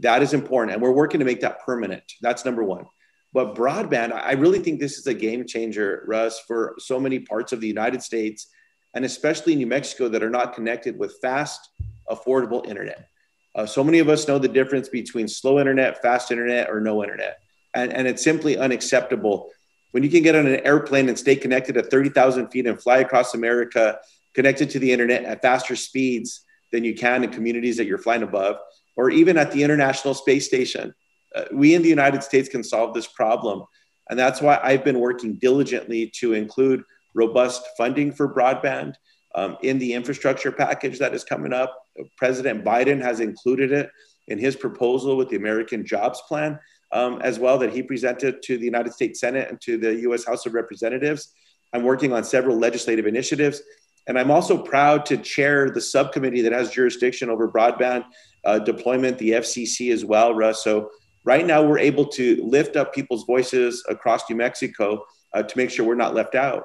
That 0.00 0.22
is 0.22 0.34
important, 0.34 0.74
and 0.74 0.82
we're 0.82 0.92
working 0.92 1.20
to 1.20 1.24
make 1.24 1.40
that 1.40 1.64
permanent. 1.64 2.02
That's 2.20 2.44
number 2.44 2.62
one. 2.62 2.84
But 3.32 3.54
broadband, 3.54 4.12
I 4.12 4.32
really 4.32 4.58
think 4.58 4.78
this 4.78 4.98
is 4.98 5.06
a 5.06 5.14
game 5.14 5.46
changer, 5.46 6.04
Russ, 6.06 6.40
for 6.46 6.74
so 6.78 7.00
many 7.00 7.18
parts 7.18 7.54
of 7.54 7.62
the 7.62 7.66
United 7.66 8.02
States 8.02 8.48
and 8.92 9.06
especially 9.06 9.56
New 9.56 9.66
Mexico 9.66 10.06
that 10.10 10.22
are 10.22 10.28
not 10.28 10.54
connected 10.54 10.98
with 10.98 11.16
fast 11.22 11.66
affordable 12.10 12.66
internet. 12.68 13.08
Uh, 13.54 13.64
so 13.64 13.82
many 13.82 14.00
of 14.00 14.10
us 14.10 14.28
know 14.28 14.38
the 14.38 14.48
difference 14.48 14.90
between 14.90 15.26
slow 15.26 15.58
internet, 15.58 16.02
fast 16.02 16.30
internet, 16.30 16.68
or 16.68 16.78
no 16.78 17.02
internet. 17.02 17.38
And, 17.72 17.90
and 17.90 18.06
it's 18.06 18.22
simply 18.22 18.58
unacceptable. 18.58 19.48
When 19.92 20.02
you 20.02 20.10
can 20.10 20.22
get 20.22 20.34
on 20.34 20.46
an 20.46 20.60
airplane 20.66 21.08
and 21.08 21.18
stay 21.18 21.36
connected 21.36 21.78
at 21.78 21.90
30,000 21.90 22.48
feet 22.48 22.66
and 22.66 22.78
fly 22.78 22.98
across 22.98 23.32
America, 23.32 23.98
connected 24.34 24.70
to 24.70 24.78
the 24.78 24.92
internet 24.92 25.24
at 25.24 25.42
faster 25.42 25.76
speeds 25.76 26.44
than 26.72 26.84
you 26.84 26.94
can 26.94 27.22
in 27.24 27.30
communities 27.30 27.76
that 27.76 27.86
you're 27.86 27.98
flying 27.98 28.22
above, 28.22 28.56
or 28.96 29.10
even 29.10 29.36
at 29.36 29.52
the 29.52 29.62
International 29.62 30.14
Space 30.14 30.46
Station. 30.46 30.94
Uh, 31.34 31.44
we 31.52 31.74
in 31.74 31.82
the 31.82 31.88
United 31.88 32.22
States 32.22 32.48
can 32.48 32.64
solve 32.64 32.94
this 32.94 33.06
problem. 33.06 33.64
And 34.10 34.18
that's 34.18 34.40
why 34.40 34.58
I've 34.62 34.84
been 34.84 35.00
working 35.00 35.38
diligently 35.38 36.12
to 36.16 36.34
include 36.34 36.82
robust 37.14 37.62
funding 37.76 38.12
for 38.12 38.32
broadband 38.34 38.94
um, 39.34 39.56
in 39.62 39.78
the 39.78 39.94
infrastructure 39.94 40.52
package 40.52 40.98
that 40.98 41.14
is 41.14 41.24
coming 41.24 41.52
up. 41.52 41.78
President 42.16 42.64
Biden 42.64 43.00
has 43.00 43.20
included 43.20 43.72
it 43.72 43.90
in 44.28 44.38
his 44.38 44.56
proposal 44.56 45.16
with 45.16 45.28
the 45.28 45.36
American 45.36 45.84
Jobs 45.86 46.20
Plan, 46.28 46.58
um, 46.92 47.20
as 47.22 47.38
well, 47.38 47.58
that 47.58 47.72
he 47.72 47.82
presented 47.82 48.42
to 48.42 48.58
the 48.58 48.64
United 48.64 48.92
States 48.92 49.20
Senate 49.20 49.48
and 49.48 49.60
to 49.62 49.78
the 49.78 49.94
US 50.10 50.24
House 50.24 50.46
of 50.46 50.54
Representatives. 50.54 51.32
I'm 51.72 51.82
working 51.82 52.12
on 52.12 52.22
several 52.22 52.58
legislative 52.58 53.06
initiatives. 53.06 53.62
And 54.06 54.18
I'm 54.18 54.30
also 54.30 54.58
proud 54.58 55.06
to 55.06 55.16
chair 55.16 55.70
the 55.70 55.80
subcommittee 55.80 56.42
that 56.42 56.52
has 56.52 56.70
jurisdiction 56.70 57.30
over 57.30 57.48
broadband 57.48 58.04
uh, 58.44 58.58
deployment, 58.58 59.18
the 59.18 59.30
FCC 59.30 59.92
as 59.92 60.04
well, 60.04 60.34
Russ. 60.34 60.64
So 60.64 60.90
right 61.24 61.46
now 61.46 61.62
we're 61.62 61.78
able 61.78 62.06
to 62.06 62.44
lift 62.44 62.76
up 62.76 62.94
people's 62.94 63.24
voices 63.24 63.84
across 63.88 64.28
New 64.28 64.36
Mexico 64.36 65.04
uh, 65.34 65.42
to 65.42 65.56
make 65.56 65.70
sure 65.70 65.86
we're 65.86 65.94
not 65.94 66.14
left 66.14 66.34
out. 66.34 66.64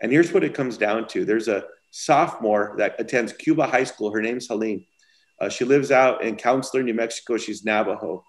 And 0.00 0.12
here's 0.12 0.32
what 0.32 0.44
it 0.44 0.54
comes 0.54 0.76
down 0.76 1.08
to 1.08 1.24
there's 1.24 1.48
a 1.48 1.64
sophomore 1.90 2.74
that 2.78 2.94
attends 2.98 3.32
Cuba 3.32 3.66
High 3.66 3.84
School. 3.84 4.12
Her 4.12 4.20
name's 4.20 4.46
Helene. 4.46 4.84
Uh, 5.40 5.48
she 5.48 5.64
lives 5.64 5.90
out 5.90 6.22
in 6.22 6.36
Counselor, 6.36 6.82
New 6.82 6.94
Mexico. 6.94 7.36
She's 7.36 7.64
Navajo. 7.64 8.24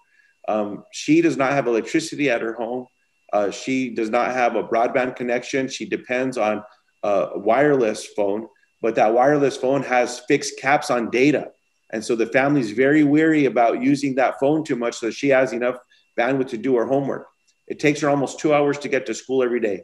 Um, 0.46 0.84
she 0.92 1.20
does 1.20 1.36
not 1.36 1.52
have 1.52 1.66
electricity 1.66 2.30
at 2.30 2.40
her 2.40 2.54
home. 2.54 2.86
Uh, 3.32 3.50
she 3.50 3.94
does 3.94 4.08
not 4.08 4.32
have 4.32 4.56
a 4.56 4.64
broadband 4.64 5.16
connection. 5.16 5.68
She 5.68 5.84
depends 5.84 6.38
on 6.38 6.64
a 7.02 7.38
wireless 7.38 8.06
phone, 8.06 8.48
but 8.82 8.94
that 8.96 9.12
wireless 9.12 9.56
phone 9.56 9.82
has 9.82 10.20
fixed 10.20 10.58
caps 10.58 10.90
on 10.90 11.10
data. 11.10 11.50
And 11.90 12.04
so 12.04 12.14
the 12.14 12.26
family's 12.26 12.72
very 12.72 13.04
weary 13.04 13.46
about 13.46 13.82
using 13.82 14.14
that 14.16 14.38
phone 14.38 14.64
too 14.64 14.76
much 14.76 14.96
so 14.96 15.10
she 15.10 15.28
has 15.28 15.52
enough 15.52 15.76
bandwidth 16.18 16.48
to 16.48 16.58
do 16.58 16.76
her 16.76 16.86
homework. 16.86 17.26
It 17.66 17.78
takes 17.78 18.00
her 18.00 18.08
almost 18.08 18.38
two 18.38 18.54
hours 18.54 18.78
to 18.78 18.88
get 18.88 19.06
to 19.06 19.14
school 19.14 19.42
every 19.42 19.60
day. 19.60 19.82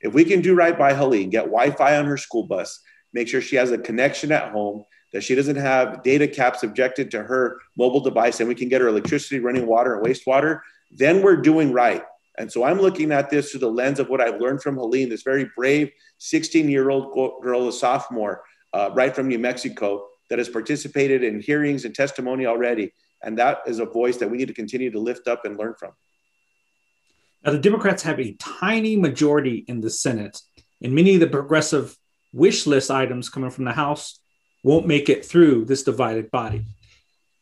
If 0.00 0.12
we 0.12 0.24
can 0.24 0.40
do 0.40 0.54
right 0.54 0.76
by 0.76 0.92
Helene, 0.94 1.30
get 1.30 1.44
Wi 1.44 1.70
Fi 1.70 1.96
on 1.96 2.06
her 2.06 2.16
school 2.16 2.46
bus, 2.46 2.80
make 3.12 3.28
sure 3.28 3.40
she 3.40 3.56
has 3.56 3.70
a 3.70 3.78
connection 3.78 4.32
at 4.32 4.50
home, 4.50 4.84
that 5.12 5.22
she 5.22 5.34
doesn't 5.34 5.56
have 5.56 6.02
data 6.02 6.26
caps 6.26 6.60
subjected 6.60 7.10
to 7.12 7.22
her 7.22 7.58
mobile 7.76 8.00
device, 8.00 8.40
and 8.40 8.48
we 8.48 8.54
can 8.54 8.68
get 8.68 8.80
her 8.80 8.88
electricity, 8.88 9.38
running 9.38 9.66
water, 9.66 9.94
and 9.94 10.04
wastewater, 10.04 10.60
then 10.90 11.22
we're 11.22 11.36
doing 11.36 11.72
right. 11.72 12.02
And 12.38 12.50
so 12.50 12.64
I'm 12.64 12.80
looking 12.80 13.12
at 13.12 13.30
this 13.30 13.50
through 13.50 13.60
the 13.60 13.70
lens 13.70 14.00
of 14.00 14.08
what 14.08 14.20
I've 14.20 14.40
learned 14.40 14.62
from 14.62 14.76
Helene, 14.76 15.08
this 15.08 15.22
very 15.22 15.50
brave 15.56 15.90
16 16.18 16.68
year 16.68 16.90
old 16.90 17.12
girl, 17.42 17.68
a 17.68 17.72
sophomore, 17.72 18.42
uh, 18.72 18.90
right 18.94 19.14
from 19.14 19.28
New 19.28 19.38
Mexico, 19.38 20.06
that 20.30 20.38
has 20.38 20.48
participated 20.48 21.22
in 21.22 21.40
hearings 21.40 21.84
and 21.84 21.94
testimony 21.94 22.46
already. 22.46 22.92
And 23.22 23.38
that 23.38 23.58
is 23.66 23.80
a 23.80 23.84
voice 23.84 24.16
that 24.16 24.30
we 24.30 24.38
need 24.38 24.48
to 24.48 24.54
continue 24.54 24.90
to 24.90 24.98
lift 24.98 25.28
up 25.28 25.44
and 25.44 25.58
learn 25.58 25.74
from. 25.78 25.92
Now, 27.44 27.52
the 27.52 27.58
Democrats 27.58 28.02
have 28.04 28.18
a 28.18 28.34
tiny 28.34 28.96
majority 28.96 29.64
in 29.68 29.80
the 29.80 29.90
Senate, 29.90 30.40
and 30.80 30.94
many 30.94 31.14
of 31.14 31.20
the 31.20 31.26
progressive 31.26 31.96
wish 32.32 32.66
list 32.66 32.90
items 32.90 33.28
coming 33.28 33.50
from 33.50 33.64
the 33.64 33.72
House 33.72 34.20
won't 34.64 34.86
make 34.86 35.08
it 35.08 35.24
through 35.24 35.64
this 35.64 35.82
divided 35.82 36.30
body. 36.30 36.64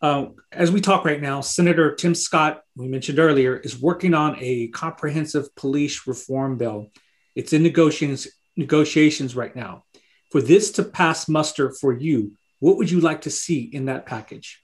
Uh, 0.02 0.26
as 0.50 0.70
we 0.70 0.80
talk 0.80 1.04
right 1.04 1.20
now, 1.20 1.42
Senator 1.42 1.94
Tim 1.94 2.14
Scott, 2.14 2.62
we 2.74 2.88
mentioned 2.88 3.18
earlier, 3.18 3.56
is 3.56 3.80
working 3.80 4.14
on 4.14 4.36
a 4.40 4.68
comprehensive 4.68 5.54
police 5.56 6.06
reform 6.06 6.56
bill. 6.56 6.90
It's 7.36 7.52
in 7.52 7.62
negotiations, 7.62 8.26
negotiations 8.56 9.36
right 9.36 9.54
now. 9.54 9.84
For 10.30 10.40
this 10.40 10.70
to 10.72 10.84
pass 10.84 11.28
muster 11.28 11.72
for 11.72 11.92
you, 11.92 12.32
what 12.60 12.78
would 12.78 12.90
you 12.90 13.00
like 13.00 13.22
to 13.22 13.30
see 13.30 13.62
in 13.62 13.86
that 13.86 14.06
package? 14.06 14.62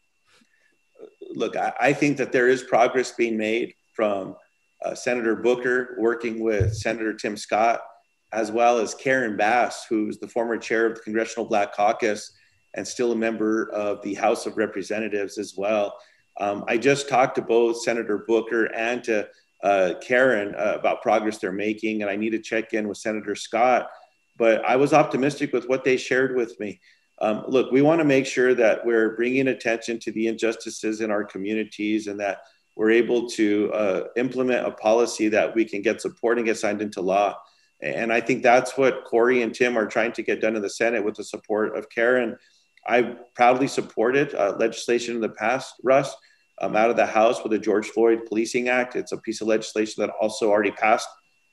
Look, 1.34 1.56
I, 1.56 1.72
I 1.78 1.92
think 1.92 2.16
that 2.16 2.32
there 2.32 2.48
is 2.48 2.62
progress 2.62 3.12
being 3.12 3.36
made 3.36 3.74
from 3.94 4.36
uh, 4.84 4.94
Senator 4.94 5.36
Booker 5.36 5.96
working 5.98 6.40
with 6.40 6.74
Senator 6.74 7.12
Tim 7.12 7.36
Scott, 7.36 7.80
as 8.32 8.50
well 8.50 8.78
as 8.78 8.94
Karen 8.94 9.36
Bass, 9.36 9.84
who's 9.88 10.18
the 10.18 10.28
former 10.28 10.56
chair 10.56 10.86
of 10.86 10.94
the 10.94 11.00
Congressional 11.02 11.46
Black 11.46 11.74
Caucus 11.74 12.32
and 12.76 12.86
still 12.86 13.12
a 13.12 13.16
member 13.16 13.70
of 13.70 14.02
the 14.02 14.14
House 14.14 14.46
of 14.46 14.56
Representatives 14.56 15.38
as 15.38 15.54
well. 15.56 15.96
Um, 16.38 16.64
I 16.68 16.76
just 16.76 17.08
talked 17.08 17.34
to 17.36 17.42
both 17.42 17.82
Senator 17.82 18.24
Booker 18.28 18.66
and 18.66 19.02
to 19.04 19.28
uh, 19.62 19.94
Karen 20.02 20.54
uh, 20.54 20.76
about 20.78 21.02
progress 21.02 21.38
they're 21.38 21.52
making, 21.52 22.02
and 22.02 22.10
I 22.10 22.16
need 22.16 22.30
to 22.30 22.38
check 22.38 22.74
in 22.74 22.86
with 22.86 22.98
Senator 22.98 23.34
Scott. 23.34 23.88
But 24.38 24.64
I 24.64 24.76
was 24.76 24.92
optimistic 24.92 25.52
with 25.52 25.68
what 25.68 25.82
they 25.82 25.96
shared 25.96 26.36
with 26.36 26.60
me. 26.60 26.80
Um, 27.22 27.44
look, 27.48 27.72
we 27.72 27.80
want 27.80 28.00
to 28.00 28.04
make 28.04 28.26
sure 28.26 28.54
that 28.54 28.84
we're 28.84 29.16
bringing 29.16 29.48
attention 29.48 29.98
to 30.00 30.12
the 30.12 30.26
injustices 30.26 31.00
in 31.00 31.10
our 31.10 31.24
communities 31.24 32.08
and 32.08 32.20
that 32.20 32.40
we're 32.76 32.90
able 32.90 33.26
to 33.30 33.72
uh, 33.72 34.04
implement 34.16 34.66
a 34.66 34.70
policy 34.70 35.28
that 35.28 35.54
we 35.54 35.64
can 35.64 35.80
get 35.80 36.02
support 36.02 36.36
and 36.36 36.46
get 36.46 36.58
signed 36.58 36.82
into 36.82 37.00
law. 37.00 37.34
And 37.80 38.12
I 38.12 38.20
think 38.20 38.42
that's 38.42 38.76
what 38.76 39.04
Cory 39.04 39.40
and 39.42 39.54
Tim 39.54 39.78
are 39.78 39.86
trying 39.86 40.12
to 40.12 40.22
get 40.22 40.42
done 40.42 40.56
in 40.56 40.62
the 40.62 40.70
Senate 40.70 41.04
with 41.04 41.14
the 41.14 41.24
support 41.24 41.76
of 41.76 41.88
Karen 41.88 42.36
I 42.86 43.16
proudly 43.34 43.68
supported 43.68 44.34
uh, 44.34 44.56
legislation 44.58 45.16
in 45.16 45.20
the 45.20 45.28
past, 45.28 45.74
Russ, 45.82 46.14
um, 46.60 46.76
out 46.76 46.90
of 46.90 46.96
the 46.96 47.06
House 47.06 47.42
with 47.42 47.52
the 47.52 47.58
George 47.58 47.86
Floyd 47.88 48.26
Policing 48.26 48.68
Act. 48.68 48.96
It's 48.96 49.12
a 49.12 49.18
piece 49.18 49.40
of 49.40 49.48
legislation 49.48 50.02
that 50.02 50.12
also 50.20 50.50
already 50.50 50.70
passed 50.70 51.08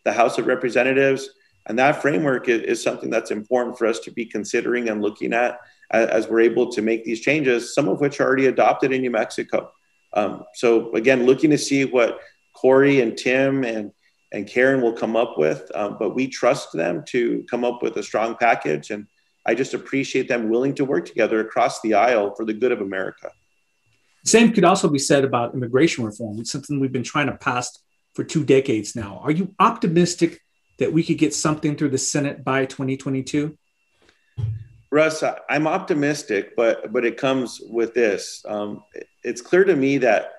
the 0.05 0.13
House 0.13 0.37
of 0.37 0.47
Representatives. 0.47 1.29
And 1.65 1.79
that 1.79 2.01
framework 2.01 2.49
is, 2.49 2.61
is 2.61 2.83
something 2.83 3.09
that's 3.09 3.31
important 3.31 3.77
for 3.77 3.87
us 3.87 3.99
to 4.01 4.11
be 4.11 4.25
considering 4.25 4.89
and 4.89 5.01
looking 5.01 5.33
at 5.33 5.59
as, 5.91 6.09
as, 6.09 6.27
we're 6.27 6.41
able 6.41 6.69
to 6.71 6.81
make 6.81 7.03
these 7.03 7.21
changes, 7.21 7.73
some 7.73 7.87
of 7.87 8.01
which 8.01 8.19
are 8.19 8.27
already 8.27 8.47
adopted 8.47 8.91
in 8.91 9.01
New 9.01 9.11
Mexico. 9.11 9.71
Um, 10.13 10.43
so, 10.55 10.93
again, 10.93 11.25
looking 11.25 11.49
to 11.51 11.57
see 11.57 11.85
what 11.85 12.19
Cory 12.53 13.01
and 13.01 13.17
Tim 13.17 13.63
and 13.63 13.91
and 14.33 14.47
Karen 14.47 14.81
will 14.81 14.93
come 14.93 15.15
up 15.15 15.37
with, 15.37 15.71
um, 15.75 15.95
but 15.99 16.15
we 16.15 16.27
trust 16.27 16.73
them 16.73 17.03
to 17.09 17.45
come 17.49 17.63
up 17.63 17.83
with 17.83 17.97
a 17.97 18.03
strong 18.03 18.35
package 18.35 18.89
and 18.89 19.05
I 19.45 19.55
just 19.55 19.73
appreciate 19.73 20.27
them 20.27 20.49
willing 20.49 20.75
to 20.75 20.85
work 20.85 21.05
together 21.05 21.39
across 21.39 21.81
the 21.81 21.95
aisle 21.95 22.33
for 22.35 22.45
the 22.45 22.53
good 22.53 22.71
of 22.71 22.81
America. 22.81 23.31
Same 24.25 24.53
could 24.53 24.63
also 24.63 24.89
be 24.89 24.99
said 24.99 25.25
about 25.25 25.53
immigration 25.53 26.05
reform. 26.05 26.39
It's 26.39 26.51
something 26.51 26.79
we've 26.79 26.93
been 26.93 27.03
trying 27.03 27.27
to 27.27 27.35
pass 27.35 27.77
for 28.13 28.23
two 28.23 28.45
decades 28.45 28.95
now. 28.95 29.19
Are 29.23 29.31
you 29.31 29.53
optimistic 29.59 30.39
that 30.79 30.93
we 30.93 31.03
could 31.03 31.17
get 31.17 31.33
something 31.33 31.75
through 31.75 31.89
the 31.89 31.97
Senate 31.97 32.43
by 32.43 32.65
2022? 32.65 33.57
Russ, 34.91 35.23
I'm 35.49 35.67
optimistic, 35.67 36.55
but 36.55 36.93
but 36.93 37.03
it 37.03 37.17
comes 37.17 37.59
with 37.67 37.95
this. 37.95 38.45
Um, 38.47 38.83
it's 39.23 39.41
clear 39.41 39.63
to 39.63 39.75
me 39.75 39.97
that 39.97 40.33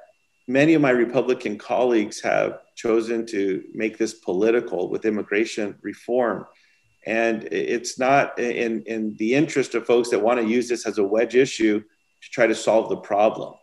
many 0.46 0.75
of 0.75 0.80
my 0.80 0.90
Republican 0.90 1.58
colleagues 1.58 2.20
have 2.20 2.61
chosen 2.76 3.26
to 3.26 3.64
make 3.75 3.99
this 3.99 4.14
political 4.14 4.88
with 4.88 5.04
immigration 5.04 5.76
reform. 5.82 6.46
And 7.06 7.44
it's 7.44 7.99
not 7.99 8.38
in, 8.38 8.82
in 8.87 9.14
the 9.18 9.34
interest 9.34 9.75
of 9.75 9.87
folks 9.87 10.11
that 10.11 10.23
want 10.23 10.40
to 10.40 10.46
use 10.46 10.68
this 10.68 10.87
as 10.87 10.99
a 10.99 11.04
wedge 11.04 11.34
issue 11.34 11.80
to 11.80 12.30
try 12.30 12.46
to 12.46 12.54
solve 12.54 12.88
the 12.88 12.96
problem. 12.96 13.54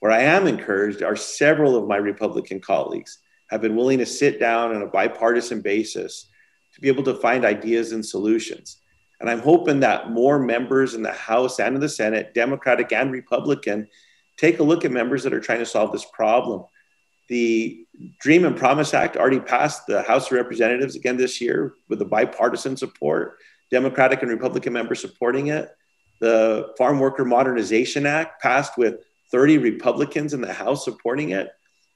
Where 0.00 0.12
I 0.12 0.22
am 0.22 0.46
encouraged 0.46 1.02
are 1.02 1.16
several 1.16 1.76
of 1.76 1.88
my 1.88 1.96
Republican 1.96 2.60
colleagues 2.60 3.18
have 3.50 3.60
been 3.60 3.76
willing 3.76 3.98
to 3.98 4.06
sit 4.06 4.40
down 4.40 4.74
on 4.74 4.82
a 4.82 4.86
bipartisan 4.86 5.60
basis 5.60 6.28
to 6.74 6.80
be 6.80 6.88
able 6.88 7.04
to 7.04 7.14
find 7.14 7.44
ideas 7.44 7.92
and 7.92 8.04
solutions. 8.04 8.80
And 9.20 9.30
I'm 9.30 9.40
hoping 9.40 9.80
that 9.80 10.10
more 10.10 10.38
members 10.38 10.94
in 10.94 11.02
the 11.02 11.12
House 11.12 11.58
and 11.58 11.74
in 11.74 11.80
the 11.80 11.88
Senate, 11.88 12.34
Democratic 12.34 12.92
and 12.92 13.10
Republican, 13.10 13.88
take 14.36 14.58
a 14.58 14.64
look 14.64 14.84
at 14.84 14.90
members 14.90 15.22
that 15.22 15.32
are 15.32 15.40
trying 15.40 15.60
to 15.60 15.66
solve 15.66 15.92
this 15.92 16.06
problem 16.12 16.64
the 17.28 17.86
Dream 18.20 18.44
and 18.44 18.56
Promise 18.56 18.94
Act 18.94 19.16
already 19.16 19.40
passed 19.40 19.86
the 19.86 20.02
House 20.02 20.26
of 20.26 20.32
Representatives 20.32 20.96
again 20.96 21.16
this 21.16 21.40
year 21.40 21.74
with 21.88 21.98
the 21.98 22.04
bipartisan 22.04 22.76
support, 22.76 23.38
Democratic 23.70 24.22
and 24.22 24.30
Republican 24.30 24.72
members 24.72 25.00
supporting 25.00 25.48
it. 25.48 25.70
The 26.20 26.72
Farm 26.78 26.98
Worker 26.98 27.24
Modernization 27.24 28.06
Act 28.06 28.40
passed 28.40 28.78
with 28.78 29.00
30 29.32 29.58
Republicans 29.58 30.34
in 30.34 30.40
the 30.40 30.52
House 30.52 30.84
supporting 30.84 31.30
it. 31.30 31.50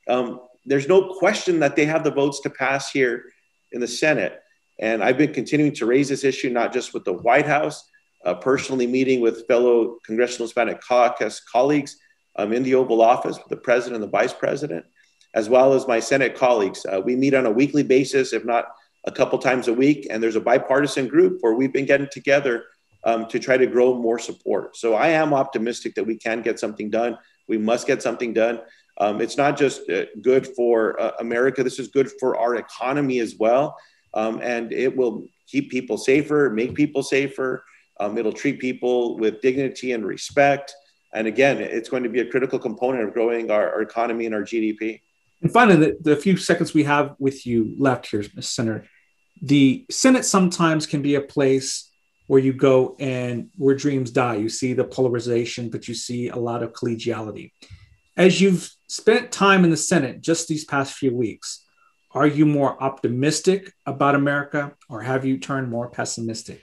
Um, 0.08 0.40
there's 0.66 0.88
no 0.88 1.14
question 1.14 1.60
that 1.60 1.76
they 1.76 1.84
have 1.86 2.04
the 2.04 2.10
votes 2.10 2.40
to 2.40 2.50
pass 2.50 2.90
here 2.90 3.24
in 3.72 3.80
the 3.80 3.88
Senate. 3.88 4.40
And 4.80 5.02
I've 5.02 5.18
been 5.18 5.32
continuing 5.32 5.74
to 5.74 5.86
raise 5.86 6.08
this 6.08 6.24
issue, 6.24 6.50
not 6.50 6.72
just 6.72 6.92
with 6.92 7.04
the 7.04 7.12
White 7.12 7.46
House, 7.46 7.88
uh, 8.24 8.34
personally 8.34 8.86
meeting 8.86 9.20
with 9.20 9.46
fellow 9.46 9.98
Congressional 10.04 10.46
Hispanic 10.46 10.80
Caucus 10.82 11.40
colleagues 11.40 11.96
um, 12.36 12.52
in 12.52 12.62
the 12.62 12.74
Oval 12.74 13.00
Office 13.00 13.38
with 13.38 13.48
the 13.48 13.56
president 13.56 14.02
and 14.02 14.04
the 14.04 14.10
vice 14.10 14.32
president 14.32 14.84
as 15.34 15.48
well 15.48 15.72
as 15.74 15.86
my 15.86 16.00
Senate 16.00 16.34
colleagues. 16.34 16.84
Uh, 16.84 17.00
we 17.04 17.16
meet 17.16 17.34
on 17.34 17.46
a 17.46 17.50
weekly 17.50 17.82
basis, 17.82 18.32
if 18.32 18.44
not 18.44 18.66
a 19.04 19.12
couple 19.12 19.38
times 19.38 19.68
a 19.68 19.74
week, 19.74 20.06
and 20.10 20.22
there's 20.22 20.36
a 20.36 20.40
bipartisan 20.40 21.08
group 21.08 21.38
where 21.40 21.54
we've 21.54 21.72
been 21.72 21.86
getting 21.86 22.08
together 22.10 22.64
um, 23.04 23.26
to 23.28 23.38
try 23.38 23.56
to 23.56 23.66
grow 23.66 23.94
more 23.94 24.18
support. 24.18 24.76
So 24.76 24.94
I 24.94 25.08
am 25.08 25.32
optimistic 25.32 25.94
that 25.94 26.04
we 26.04 26.16
can 26.16 26.42
get 26.42 26.58
something 26.58 26.90
done. 26.90 27.16
We 27.48 27.58
must 27.58 27.86
get 27.86 28.02
something 28.02 28.32
done. 28.32 28.60
Um, 28.98 29.20
it's 29.20 29.38
not 29.38 29.56
just 29.56 29.88
uh, 29.88 30.04
good 30.20 30.46
for 30.46 31.00
uh, 31.00 31.12
America, 31.20 31.64
this 31.64 31.78
is 31.78 31.88
good 31.88 32.10
for 32.20 32.36
our 32.36 32.56
economy 32.56 33.20
as 33.20 33.36
well. 33.38 33.76
Um, 34.12 34.40
and 34.42 34.72
it 34.72 34.94
will 34.94 35.24
keep 35.46 35.70
people 35.70 35.96
safer, 35.96 36.50
make 36.50 36.74
people 36.74 37.02
safer. 37.02 37.64
Um, 37.98 38.18
it'll 38.18 38.32
treat 38.32 38.60
people 38.60 39.18
with 39.18 39.40
dignity 39.40 39.92
and 39.92 40.04
respect. 40.04 40.74
And 41.14 41.26
again, 41.26 41.58
it's 41.58 41.88
going 41.88 42.02
to 42.02 42.08
be 42.08 42.20
a 42.20 42.30
critical 42.30 42.58
component 42.58 43.04
of 43.04 43.14
growing 43.14 43.50
our, 43.50 43.72
our 43.72 43.82
economy 43.82 44.26
and 44.26 44.34
our 44.34 44.42
GDP. 44.42 45.00
And 45.42 45.52
finally, 45.52 45.76
the, 45.76 45.98
the, 46.00 46.16
few 46.16 46.36
seconds 46.36 46.74
we 46.74 46.84
have 46.84 47.14
with 47.18 47.46
you 47.46 47.74
left 47.78 48.06
here, 48.06 48.20
Mr. 48.20 48.44
Senator, 48.44 48.86
the 49.40 49.86
Senate 49.90 50.24
sometimes 50.24 50.86
can 50.86 51.00
be 51.00 51.14
a 51.14 51.20
place 51.20 51.90
where 52.26 52.40
you 52.40 52.52
go 52.52 52.94
and 53.00 53.50
where 53.56 53.74
dreams 53.74 54.10
die. 54.10 54.36
You 54.36 54.48
see 54.48 54.72
the 54.72 54.84
polarization, 54.84 55.70
but 55.70 55.88
you 55.88 55.94
see 55.94 56.28
a 56.28 56.36
lot 56.36 56.62
of 56.62 56.72
collegiality. 56.72 57.52
As 58.16 58.40
you've 58.40 58.70
spent 58.88 59.32
time 59.32 59.64
in 59.64 59.70
the 59.70 59.76
Senate 59.76 60.20
just 60.20 60.46
these 60.46 60.64
past 60.64 60.94
few 60.94 61.14
weeks, 61.14 61.64
are 62.12 62.26
you 62.26 62.44
more 62.44 62.80
optimistic 62.82 63.72
about 63.86 64.14
America 64.14 64.74
or 64.88 65.00
have 65.00 65.24
you 65.24 65.38
turned 65.38 65.70
more 65.70 65.88
pessimistic? 65.88 66.60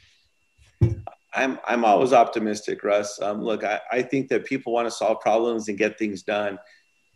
I'm, 1.34 1.60
I'm 1.68 1.86
always 1.86 2.14
optimistic, 2.14 2.84
Russ. 2.84 3.22
Um, 3.22 3.42
look, 3.42 3.64
I, 3.64 3.80
I 3.92 4.02
think 4.02 4.28
that 4.30 4.46
people 4.46 4.74
want 4.74 4.88
to 4.88 4.92
solve 4.92 5.22
problems 5.22 5.68
and 5.70 5.78
get 5.78 5.98
things 5.98 6.24
done. 6.24 6.58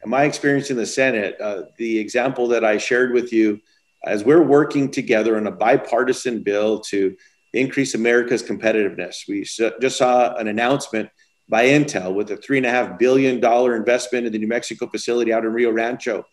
My 0.06 0.24
experience 0.24 0.72
in 0.72 0.78
the 0.78 0.86
Senate, 0.86 1.40
uh, 1.40 1.64
the 1.78 2.00
example 2.00 2.48
that 2.50 2.66
I 2.66 2.78
shared 2.78 3.14
with 3.14 3.32
you, 3.32 3.60
as 4.04 4.24
we're 4.24 4.44
working 4.44 4.90
together 4.90 5.38
on 5.38 5.46
a 5.46 5.52
bipartisan 5.52 6.42
bill 6.42 6.80
to 6.80 7.16
increase 7.54 7.94
America's 7.94 8.42
competitiveness, 8.42 9.28
we 9.28 9.44
just 9.44 9.98
saw 9.98 10.36
an 10.36 10.48
announcement 10.48 11.10
by 11.50 11.66
Intel 11.66 12.14
with 12.14 12.32
a 12.32 12.38
$3.5 12.38 12.98
billion 12.98 13.44
investment 13.76 14.26
in 14.26 14.32
the 14.32 14.40
New 14.40 14.48
Mexico 14.48 14.88
facility 14.88 15.34
out 15.34 15.46
in 15.46 15.54
Rio 15.54 15.72
Rancho. 15.72 16.26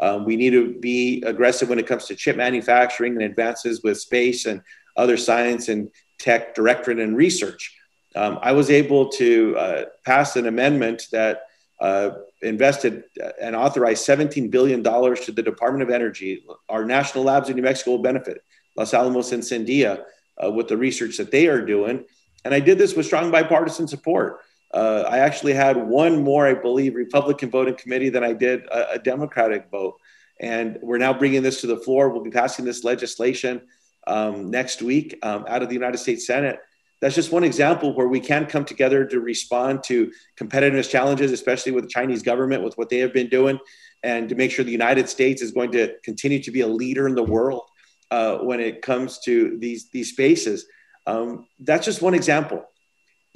Um, 0.00 0.24
we 0.24 0.36
need 0.36 0.50
to 0.50 0.74
be 0.74 1.22
aggressive 1.26 1.68
when 1.68 1.78
it 1.78 1.86
comes 1.86 2.04
to 2.06 2.14
chip 2.14 2.36
manufacturing 2.36 3.14
and 3.14 3.22
advances 3.22 3.82
with 3.82 3.98
space 3.98 4.44
and 4.44 4.60
other 4.96 5.16
science 5.16 5.68
and 5.68 5.90
tech 6.18 6.54
directorate 6.54 6.98
and 6.98 7.16
research. 7.16 7.74
Um, 8.14 8.38
I 8.42 8.52
was 8.52 8.70
able 8.70 9.08
to 9.10 9.56
uh, 9.56 9.84
pass 10.04 10.36
an 10.36 10.46
amendment 10.46 11.06
that 11.12 11.40
uh, 11.80 12.10
invested 12.42 13.04
and 13.40 13.54
authorized 13.54 14.06
$17 14.06 14.50
billion 14.50 14.82
to 14.82 15.32
the 15.32 15.42
Department 15.42 15.82
of 15.82 15.90
Energy. 15.90 16.44
Our 16.68 16.84
national 16.84 17.24
labs 17.24 17.48
in 17.48 17.56
New 17.56 17.62
Mexico 17.62 17.92
will 17.92 18.02
benefit, 18.02 18.42
Los 18.76 18.94
Alamos 18.94 19.32
and 19.32 19.42
Sandia, 19.42 20.04
uh, 20.42 20.50
with 20.50 20.68
the 20.68 20.76
research 20.76 21.16
that 21.18 21.30
they 21.30 21.48
are 21.48 21.64
doing. 21.64 22.04
And 22.44 22.54
I 22.54 22.60
did 22.60 22.78
this 22.78 22.94
with 22.94 23.06
strong 23.06 23.30
bipartisan 23.30 23.88
support. 23.88 24.40
Uh, 24.72 25.04
I 25.08 25.18
actually 25.18 25.54
had 25.54 25.76
one 25.76 26.22
more, 26.22 26.46
I 26.46 26.54
believe, 26.54 26.94
Republican 26.94 27.50
vote 27.50 27.68
in 27.68 27.74
committee 27.74 28.08
than 28.08 28.24
I 28.24 28.32
did 28.32 28.64
a, 28.66 28.92
a, 28.92 28.98
Democratic 28.98 29.70
vote. 29.70 29.96
And 30.40 30.78
we're 30.82 30.98
now 30.98 31.12
bringing 31.12 31.42
this 31.42 31.60
to 31.62 31.66
the 31.66 31.78
floor. 31.78 32.10
We'll 32.10 32.22
be 32.22 32.30
passing 32.30 32.64
this 32.64 32.84
legislation 32.84 33.62
um, 34.06 34.50
next 34.50 34.82
week 34.82 35.18
um, 35.22 35.44
out 35.48 35.62
of 35.62 35.68
the 35.68 35.74
United 35.74 35.98
States 35.98 36.26
Senate. 36.26 36.58
That's 37.00 37.14
just 37.14 37.32
one 37.32 37.44
example 37.44 37.94
where 37.94 38.08
we 38.08 38.20
can 38.20 38.46
come 38.46 38.64
together 38.64 39.04
to 39.04 39.20
respond 39.20 39.82
to 39.84 40.10
competitiveness 40.40 40.90
challenges, 40.90 41.30
especially 41.30 41.72
with 41.72 41.84
the 41.84 41.90
Chinese 41.90 42.22
government, 42.22 42.62
with 42.62 42.76
what 42.78 42.88
they 42.88 42.98
have 42.98 43.12
been 43.12 43.28
doing, 43.28 43.58
and 44.02 44.28
to 44.28 44.34
make 44.34 44.50
sure 44.50 44.64
the 44.64 44.70
United 44.70 45.08
States 45.08 45.42
is 45.42 45.52
going 45.52 45.72
to 45.72 45.94
continue 46.02 46.42
to 46.42 46.50
be 46.50 46.62
a 46.62 46.66
leader 46.66 47.06
in 47.06 47.14
the 47.14 47.22
world 47.22 47.62
uh, 48.10 48.38
when 48.38 48.60
it 48.60 48.82
comes 48.82 49.18
to 49.20 49.58
these, 49.58 49.90
these 49.90 50.12
spaces. 50.12 50.66
Um, 51.06 51.46
that's 51.60 51.84
just 51.84 52.02
one 52.02 52.14
example 52.14 52.64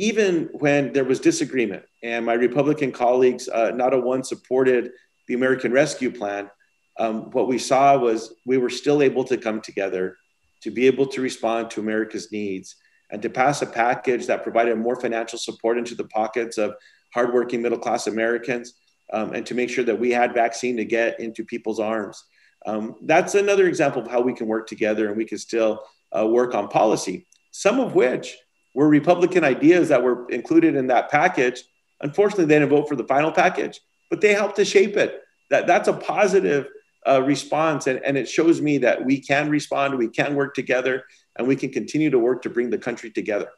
even 0.00 0.48
when 0.54 0.94
there 0.94 1.04
was 1.04 1.20
disagreement 1.20 1.82
and 2.02 2.24
my 2.24 2.32
Republican 2.32 2.90
colleagues, 2.90 3.50
uh, 3.50 3.70
not 3.74 3.92
a 3.92 3.98
one 3.98 4.24
supported 4.24 4.92
the 5.28 5.34
American 5.34 5.72
Rescue 5.72 6.10
Plan, 6.10 6.50
um, 6.98 7.30
what 7.32 7.48
we 7.48 7.58
saw 7.58 7.98
was 7.98 8.32
we 8.46 8.56
were 8.56 8.70
still 8.70 9.02
able 9.02 9.24
to 9.24 9.36
come 9.36 9.60
together 9.60 10.16
to 10.62 10.70
be 10.70 10.86
able 10.86 11.06
to 11.06 11.20
respond 11.20 11.70
to 11.70 11.80
America's 11.80 12.32
needs 12.32 12.76
and 13.12 13.20
to 13.22 13.30
pass 13.30 13.62
a 13.62 13.66
package 13.66 14.26
that 14.26 14.42
provided 14.42 14.76
more 14.78 14.96
financial 14.96 15.38
support 15.38 15.78
into 15.78 15.94
the 15.94 16.04
pockets 16.04 16.58
of 16.58 16.74
hardworking 17.12 17.60
middle 17.62 17.78
class 17.78 18.06
Americans 18.06 18.74
um, 19.12 19.32
and 19.32 19.44
to 19.46 19.54
make 19.54 19.70
sure 19.70 19.84
that 19.84 19.98
we 19.98 20.10
had 20.10 20.34
vaccine 20.34 20.76
to 20.76 20.84
get 20.84 21.18
into 21.20 21.44
people's 21.44 21.80
arms. 21.80 22.24
Um, 22.66 22.96
that's 23.02 23.34
another 23.34 23.66
example 23.66 24.02
of 24.02 24.08
how 24.08 24.20
we 24.20 24.34
can 24.34 24.46
work 24.46 24.66
together 24.66 25.08
and 25.08 25.16
we 25.16 25.24
can 25.24 25.38
still 25.38 25.82
uh, 26.16 26.26
work 26.26 26.54
on 26.54 26.68
policy, 26.68 27.26
some 27.50 27.80
of 27.80 27.94
which 27.94 28.36
were 28.74 28.88
Republican 28.88 29.44
ideas 29.44 29.88
that 29.88 30.02
were 30.02 30.28
included 30.28 30.76
in 30.76 30.86
that 30.88 31.10
package. 31.10 31.62
Unfortunately, 32.02 32.44
they 32.44 32.58
didn't 32.58 32.70
vote 32.70 32.88
for 32.88 32.96
the 32.96 33.04
final 33.04 33.32
package, 33.32 33.80
but 34.08 34.20
they 34.20 34.34
helped 34.34 34.56
to 34.56 34.64
shape 34.64 34.96
it. 34.96 35.22
That, 35.50 35.66
that's 35.66 35.88
a 35.88 35.92
positive 35.92 36.68
uh, 37.08 37.22
response. 37.22 37.86
And, 37.86 38.00
and 38.04 38.16
it 38.16 38.28
shows 38.28 38.60
me 38.60 38.78
that 38.78 39.04
we 39.04 39.20
can 39.20 39.48
respond, 39.48 39.96
we 39.98 40.08
can 40.08 40.34
work 40.34 40.54
together, 40.54 41.04
and 41.36 41.46
we 41.46 41.56
can 41.56 41.70
continue 41.70 42.10
to 42.10 42.18
work 42.18 42.42
to 42.42 42.50
bring 42.50 42.70
the 42.70 42.78
country 42.78 43.10
together. 43.10 43.48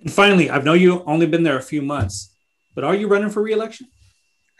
And 0.00 0.12
finally, 0.12 0.50
I 0.50 0.58
know 0.58 0.74
you've 0.74 1.02
only 1.06 1.26
been 1.26 1.42
there 1.42 1.58
a 1.58 1.62
few 1.62 1.82
months, 1.82 2.34
but 2.74 2.84
are 2.84 2.94
you 2.94 3.08
running 3.08 3.30
for 3.30 3.42
reelection? 3.42 3.88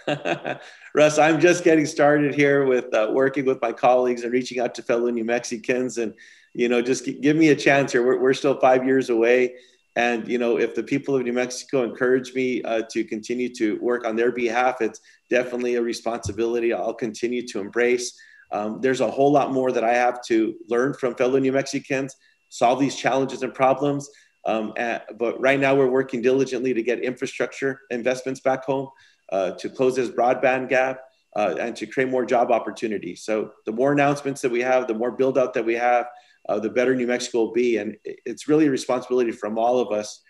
Russ, 0.95 1.19
I'm 1.19 1.41
just 1.41 1.65
getting 1.65 1.85
started 1.85 2.35
here 2.35 2.65
with 2.65 2.95
uh, 2.95 3.11
working 3.13 3.45
with 3.45 3.61
my 3.61 3.73
colleagues 3.73 4.23
and 4.23 4.33
reaching 4.33 4.61
out 4.61 4.75
to 4.77 4.83
fellow 4.83 5.11
New 5.11 5.25
Mexicans 5.25 5.99
and 5.99 6.15
you 6.57 6.71
know, 6.71 6.81
just 6.81 7.05
give 7.21 7.37
me 7.37 7.51
a 7.51 7.55
chance 7.55 7.93
here. 7.93 8.05
We're, 8.05 8.19
we're 8.19 8.35
still 8.35 8.59
five 8.59 8.87
years 8.87 9.11
away. 9.11 9.57
And, 9.95 10.27
you 10.27 10.39
know, 10.39 10.59
if 10.59 10.75
the 10.75 10.83
people 10.83 11.15
of 11.15 11.23
New 11.23 11.35
Mexico 11.35 11.85
encourage 11.85 12.35
me 12.35 12.63
uh, 12.63 12.83
to 12.91 13.05
continue 13.05 13.55
to 13.57 13.79
work 13.81 14.07
on 14.07 14.17
their 14.17 14.33
behalf, 14.33 14.81
it's 14.81 15.01
definitely 15.29 15.75
a 15.75 15.83
responsibility 15.83 16.73
I'll 16.73 16.95
continue 16.95 17.47
to 17.49 17.61
embrace. 17.61 18.19
Um, 18.53 18.81
there's 18.81 19.01
a 19.01 19.11
whole 19.11 19.33
lot 19.33 19.53
more 19.53 19.73
that 19.73 19.85
I 19.85 19.95
have 19.95 20.23
to 20.27 20.55
learn 20.69 20.95
from 20.95 21.15
fellow 21.15 21.39
New 21.39 21.53
Mexicans, 21.53 22.17
solve 22.49 22.81
these 22.81 22.97
challenges 22.97 23.43
and 23.43 23.53
problems. 23.53 24.09
Um, 24.45 24.73
at, 24.77 25.19
but 25.19 25.41
right 25.41 25.59
now, 25.59 25.75
we're 25.75 25.91
working 25.91 26.23
diligently 26.23 26.73
to 26.73 26.83
get 26.83 27.01
infrastructure 27.01 27.81
investments 27.91 28.41
back 28.41 28.65
home, 28.65 28.89
uh, 29.33 29.53
to 29.53 29.69
close 29.69 29.97
this 29.97 30.09
broadband 30.09 30.69
gap, 30.69 31.01
uh, 31.35 31.57
and 31.59 31.75
to 31.77 31.87
create 31.87 32.09
more 32.09 32.25
job 32.25 32.53
opportunities. 32.53 33.25
So, 33.25 33.51
the 33.65 33.73
more 33.73 33.93
announcements 33.93 34.41
that 34.43 34.53
we 34.53 34.61
have, 34.61 34.87
the 34.87 34.95
more 34.95 35.11
build 35.11 35.37
out 35.37 35.53
that 35.55 35.65
we 35.65 35.75
have, 35.75 36.07
uh, 36.49 36.61
the 36.61 36.71
better 36.71 36.95
New 36.95 37.09
Mexico 37.09 37.39
will 37.39 37.53
be. 37.53 37.79
And 37.79 37.97
it's 38.05 38.49
really 38.49 38.67
a 38.67 38.71
responsibility 38.71 39.33
from 39.33 39.59
all 39.59 39.81
of 39.81 39.91
us. 39.91 40.23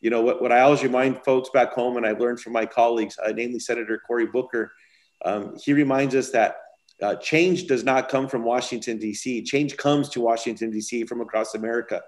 You 0.00 0.10
know, 0.10 0.20
what, 0.20 0.42
what 0.42 0.52
I 0.52 0.60
always 0.60 0.82
remind 0.82 1.24
folks 1.24 1.48
back 1.50 1.72
home, 1.72 1.96
and 1.96 2.04
I've 2.04 2.20
learned 2.20 2.40
from 2.40 2.52
my 2.52 2.66
colleagues, 2.66 3.18
uh, 3.24 3.32
namely 3.34 3.58
Senator 3.58 4.02
Cory 4.06 4.26
Booker, 4.26 4.72
um, 5.24 5.56
he 5.62 5.72
reminds 5.72 6.14
us 6.14 6.30
that 6.32 6.56
uh, 7.02 7.16
change 7.16 7.66
does 7.66 7.84
not 7.84 8.08
come 8.08 8.28
from 8.28 8.44
Washington, 8.44 8.98
D.C. 8.98 9.42
Change 9.42 9.76
comes 9.76 10.08
to 10.10 10.20
Washington, 10.20 10.70
D.C. 10.70 11.04
from 11.04 11.20
across 11.20 11.54
America. 11.54 12.00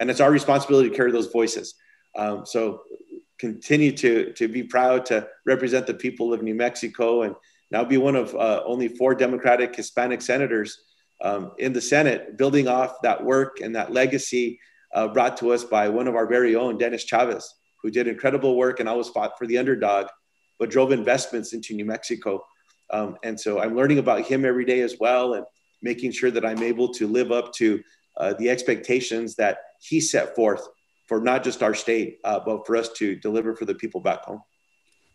And 0.00 0.10
it's 0.10 0.20
our 0.20 0.30
responsibility 0.30 0.90
to 0.90 0.94
carry 0.94 1.12
those 1.12 1.28
voices. 1.28 1.74
Um, 2.16 2.44
so 2.44 2.82
continue 3.38 3.92
to, 3.92 4.32
to 4.34 4.48
be 4.48 4.62
proud 4.62 5.06
to 5.06 5.26
represent 5.46 5.86
the 5.86 5.94
people 5.94 6.32
of 6.32 6.42
New 6.42 6.54
Mexico 6.54 7.22
and 7.22 7.34
now 7.70 7.84
be 7.84 7.96
one 7.96 8.16
of 8.16 8.34
uh, 8.34 8.62
only 8.64 8.88
four 8.88 9.14
Democratic 9.14 9.74
Hispanic 9.74 10.22
senators 10.22 10.84
um, 11.22 11.52
in 11.58 11.72
the 11.72 11.80
Senate, 11.80 12.36
building 12.36 12.68
off 12.68 13.00
that 13.02 13.22
work 13.22 13.60
and 13.60 13.74
that 13.74 13.92
legacy 13.92 14.60
uh, 14.94 15.08
brought 15.08 15.36
to 15.38 15.52
us 15.52 15.64
by 15.64 15.88
one 15.88 16.06
of 16.06 16.14
our 16.14 16.26
very 16.26 16.54
own, 16.54 16.78
Dennis 16.78 17.04
Chavez, 17.04 17.52
who 17.82 17.90
did 17.90 18.06
incredible 18.06 18.56
work 18.56 18.80
and 18.80 18.88
always 18.88 19.08
fought 19.08 19.38
for 19.38 19.46
the 19.46 19.58
underdog, 19.58 20.06
but 20.58 20.70
drove 20.70 20.92
investments 20.92 21.52
into 21.52 21.74
New 21.74 21.84
Mexico. 21.84 22.44
Um, 22.90 23.16
and 23.22 23.38
so 23.38 23.60
I'm 23.60 23.74
learning 23.74 23.98
about 23.98 24.22
him 24.22 24.44
every 24.44 24.64
day 24.64 24.80
as 24.80 24.96
well 24.98 25.34
and 25.34 25.44
making 25.82 26.12
sure 26.12 26.30
that 26.30 26.44
I'm 26.44 26.62
able 26.62 26.92
to 26.94 27.06
live 27.06 27.32
up 27.32 27.52
to 27.54 27.82
uh, 28.16 28.34
the 28.38 28.48
expectations 28.50 29.34
that 29.36 29.58
he 29.80 30.00
set 30.00 30.34
forth 30.34 30.66
for 31.08 31.20
not 31.20 31.44
just 31.44 31.62
our 31.62 31.74
state, 31.74 32.18
uh, 32.24 32.40
but 32.40 32.66
for 32.66 32.76
us 32.76 32.90
to 32.94 33.16
deliver 33.16 33.54
for 33.54 33.64
the 33.64 33.74
people 33.74 34.00
back 34.00 34.24
home. 34.24 34.42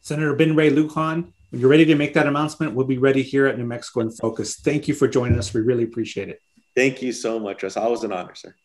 Senator 0.02 0.36
Ben 0.36 0.56
Ray 0.56 0.70
Lujan, 0.70 1.32
when 1.50 1.62
you're 1.62 1.70
ready 1.70 1.86
to 1.86 1.96
make 1.96 2.14
that 2.14 2.28
announcement, 2.28 2.74
we'll 2.74 2.86
be 2.86 2.98
ready 2.98 3.24
here 3.24 3.48
at 3.48 3.58
New 3.58 3.66
Mexico 3.66 4.02
in 4.02 4.12
Focus. 4.12 4.58
Thank 4.58 4.88
you 4.88 4.94
for 4.94 5.08
joining 5.08 5.38
us. 5.38 5.54
We 5.54 5.62
really 5.62 5.84
appreciate 5.84 6.30
it. 6.30 6.40
Thank 6.76 7.02
you 7.02 7.12
so 7.12 7.40
much, 7.40 7.64
Russ. 7.64 7.76
Always 7.76 8.04
an 8.04 8.12
honor, 8.12 8.36
sir. 8.36 8.56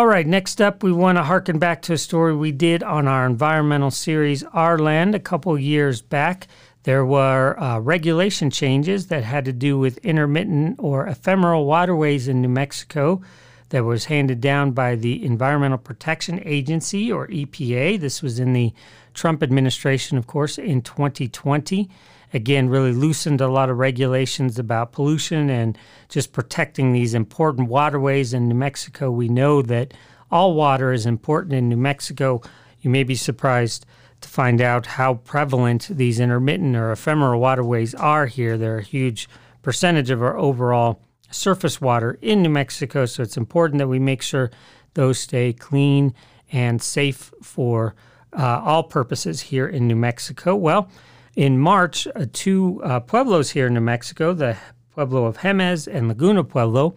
All 0.00 0.06
right, 0.06 0.26
next 0.26 0.62
up, 0.62 0.82
we 0.82 0.92
want 0.92 1.18
to 1.18 1.22
harken 1.22 1.58
back 1.58 1.82
to 1.82 1.92
a 1.92 1.98
story 1.98 2.34
we 2.34 2.52
did 2.52 2.82
on 2.82 3.06
our 3.06 3.26
environmental 3.26 3.90
series, 3.90 4.42
Our 4.42 4.78
Land, 4.78 5.14
a 5.14 5.18
couple 5.20 5.58
years 5.58 6.00
back. 6.00 6.48
There 6.84 7.04
were 7.04 7.54
uh, 7.60 7.80
regulation 7.80 8.48
changes 8.50 9.08
that 9.08 9.24
had 9.24 9.44
to 9.44 9.52
do 9.52 9.78
with 9.78 9.98
intermittent 9.98 10.76
or 10.78 11.06
ephemeral 11.06 11.66
waterways 11.66 12.28
in 12.28 12.40
New 12.40 12.48
Mexico 12.48 13.20
that 13.68 13.84
was 13.84 14.06
handed 14.06 14.40
down 14.40 14.70
by 14.70 14.94
the 14.94 15.22
Environmental 15.22 15.76
Protection 15.76 16.40
Agency, 16.46 17.12
or 17.12 17.28
EPA. 17.28 18.00
This 18.00 18.22
was 18.22 18.40
in 18.40 18.54
the 18.54 18.72
Trump 19.12 19.42
administration, 19.42 20.16
of 20.16 20.26
course, 20.26 20.56
in 20.56 20.80
2020. 20.80 21.90
Again, 22.32 22.68
really 22.68 22.92
loosened 22.92 23.40
a 23.40 23.48
lot 23.48 23.70
of 23.70 23.78
regulations 23.78 24.58
about 24.58 24.92
pollution 24.92 25.50
and 25.50 25.76
just 26.08 26.32
protecting 26.32 26.92
these 26.92 27.14
important 27.14 27.68
waterways 27.68 28.32
in 28.32 28.48
New 28.48 28.54
Mexico. 28.54 29.10
We 29.10 29.28
know 29.28 29.62
that 29.62 29.94
all 30.30 30.54
water 30.54 30.92
is 30.92 31.06
important 31.06 31.54
in 31.54 31.68
New 31.68 31.76
Mexico. 31.76 32.40
You 32.80 32.90
may 32.90 33.02
be 33.02 33.16
surprised 33.16 33.84
to 34.20 34.28
find 34.28 34.60
out 34.60 34.86
how 34.86 35.14
prevalent 35.14 35.88
these 35.90 36.20
intermittent 36.20 36.76
or 36.76 36.92
ephemeral 36.92 37.40
waterways 37.40 37.94
are 37.94 38.26
here. 38.26 38.56
They're 38.56 38.78
a 38.78 38.82
huge 38.82 39.28
percentage 39.62 40.10
of 40.10 40.22
our 40.22 40.38
overall 40.38 41.02
surface 41.30 41.80
water 41.80 42.18
in 42.22 42.42
New 42.42 42.50
Mexico. 42.50 43.06
So 43.06 43.22
it's 43.22 43.36
important 43.36 43.78
that 43.78 43.88
we 43.88 43.98
make 43.98 44.22
sure 44.22 44.50
those 44.94 45.18
stay 45.18 45.52
clean 45.52 46.14
and 46.52 46.82
safe 46.82 47.32
for 47.42 47.94
uh, 48.32 48.60
all 48.64 48.82
purposes 48.82 49.40
here 49.40 49.66
in 49.66 49.86
New 49.86 49.96
Mexico. 49.96 50.54
Well, 50.54 50.90
in 51.36 51.58
March, 51.58 52.06
uh, 52.08 52.26
two 52.32 52.80
uh, 52.82 53.00
pueblos 53.00 53.50
here 53.50 53.68
in 53.68 53.74
New 53.74 53.80
Mexico, 53.80 54.32
the 54.32 54.56
Pueblo 54.94 55.24
of 55.24 55.38
Jemez 55.38 55.86
and 55.92 56.08
Laguna 56.08 56.44
Pueblo, 56.44 56.94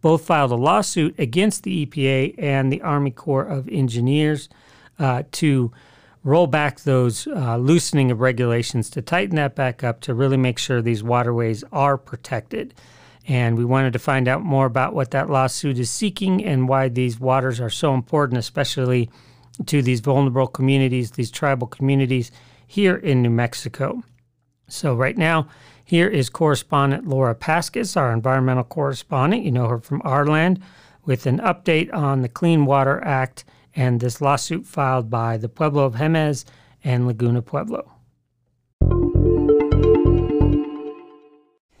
both 0.00 0.24
filed 0.24 0.50
a 0.50 0.56
lawsuit 0.56 1.14
against 1.18 1.62
the 1.62 1.86
EPA 1.86 2.34
and 2.38 2.72
the 2.72 2.82
Army 2.82 3.10
Corps 3.10 3.44
of 3.44 3.68
Engineers 3.68 4.48
uh, 4.98 5.22
to 5.32 5.72
roll 6.22 6.46
back 6.46 6.80
those 6.80 7.26
uh, 7.26 7.56
loosening 7.56 8.10
of 8.10 8.20
regulations 8.20 8.88
to 8.90 9.02
tighten 9.02 9.36
that 9.36 9.54
back 9.54 9.84
up 9.84 10.00
to 10.00 10.14
really 10.14 10.38
make 10.38 10.58
sure 10.58 10.80
these 10.80 11.02
waterways 11.02 11.62
are 11.70 11.98
protected. 11.98 12.74
And 13.26 13.56
we 13.56 13.64
wanted 13.64 13.92
to 13.94 13.98
find 13.98 14.28
out 14.28 14.42
more 14.42 14.66
about 14.66 14.94
what 14.94 15.10
that 15.12 15.30
lawsuit 15.30 15.78
is 15.78 15.90
seeking 15.90 16.44
and 16.44 16.68
why 16.68 16.88
these 16.88 17.20
waters 17.20 17.60
are 17.60 17.70
so 17.70 17.94
important, 17.94 18.38
especially 18.38 19.10
to 19.66 19.82
these 19.82 20.00
vulnerable 20.00 20.46
communities, 20.46 21.12
these 21.12 21.30
tribal 21.30 21.66
communities 21.66 22.30
here 22.66 22.96
in 22.96 23.22
New 23.22 23.30
Mexico. 23.30 24.02
So, 24.68 24.94
right 24.94 25.16
now, 25.16 25.48
here 25.84 26.08
is 26.08 26.30
correspondent 26.30 27.06
Laura 27.06 27.34
Paskus, 27.34 27.96
our 27.96 28.12
environmental 28.12 28.64
correspondent. 28.64 29.44
You 29.44 29.52
know 29.52 29.68
her 29.68 29.78
from 29.78 30.00
Our 30.04 30.26
Land, 30.26 30.60
with 31.04 31.26
an 31.26 31.38
update 31.38 31.92
on 31.92 32.22
the 32.22 32.28
Clean 32.28 32.64
Water 32.64 33.02
Act 33.04 33.44
and 33.76 34.00
this 34.00 34.20
lawsuit 34.20 34.66
filed 34.66 35.10
by 35.10 35.36
the 35.36 35.48
Pueblo 35.48 35.84
of 35.84 35.94
Jemez 35.94 36.44
and 36.82 37.06
Laguna 37.06 37.42
Pueblo. 37.42 37.90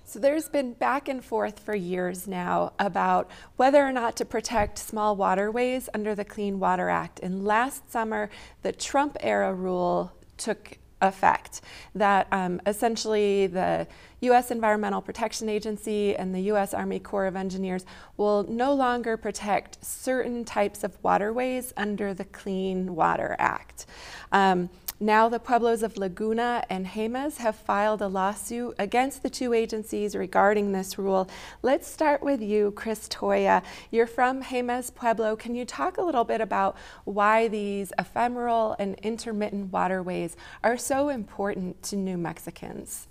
So 0.04 0.20
there's 0.20 0.48
been 0.48 0.74
back 0.74 1.08
and 1.08 1.24
forth 1.24 1.58
for 1.58 1.74
years 1.74 2.28
now 2.28 2.72
about 2.78 3.28
whether 3.56 3.84
or 3.84 3.90
not 3.90 4.14
to 4.16 4.24
protect 4.24 4.78
small 4.78 5.16
waterways 5.16 5.88
under 5.92 6.14
the 6.14 6.24
Clean 6.24 6.60
Water 6.60 6.88
Act. 6.88 7.18
And 7.20 7.44
last 7.44 7.90
summer, 7.90 8.30
the 8.62 8.70
Trump 8.70 9.16
era 9.20 9.52
rule 9.52 10.12
took 10.36 10.78
effect 11.00 11.60
that 11.94 12.26
um, 12.32 12.60
essentially 12.66 13.46
the 13.46 13.86
U.S. 14.22 14.50
Environmental 14.50 15.02
Protection 15.02 15.48
Agency 15.48 16.16
and 16.16 16.34
the 16.34 16.40
U.S. 16.42 16.72
Army 16.72 16.98
Corps 16.98 17.26
of 17.26 17.36
Engineers 17.36 17.84
will 18.16 18.44
no 18.44 18.72
longer 18.72 19.16
protect 19.16 19.84
certain 19.84 20.44
types 20.44 20.82
of 20.82 20.96
waterways 21.02 21.72
under 21.76 22.14
the 22.14 22.24
Clean 22.24 22.94
Water 22.94 23.36
Act. 23.38 23.86
Um, 24.32 24.70
now 25.00 25.28
the 25.28 25.38
Pueblos 25.38 25.82
of 25.82 25.96
Laguna 25.96 26.64
and 26.70 26.86
Jemez 26.86 27.38
have 27.38 27.56
filed 27.56 28.00
a 28.00 28.08
lawsuit 28.08 28.74
against 28.78 29.22
the 29.22 29.30
two 29.30 29.52
agencies 29.52 30.14
regarding 30.14 30.72
this 30.72 30.98
rule. 30.98 31.28
Let's 31.62 31.86
start 31.88 32.22
with 32.22 32.40
you, 32.40 32.72
Chris 32.72 33.08
Toya. 33.08 33.62
You're 33.90 34.06
from 34.06 34.42
Jemez 34.42 34.94
Pueblo. 34.94 35.36
Can 35.36 35.54
you 35.54 35.64
talk 35.64 35.98
a 35.98 36.02
little 36.02 36.24
bit 36.24 36.40
about 36.40 36.76
why 37.04 37.48
these 37.48 37.92
ephemeral 37.98 38.76
and 38.78 38.94
intermittent 39.02 39.72
waterways 39.72 40.36
are 40.62 40.76
so 40.76 41.08
important 41.08 41.82
to 41.84 41.96
New 41.96 42.16
Mexicans? 42.16 43.08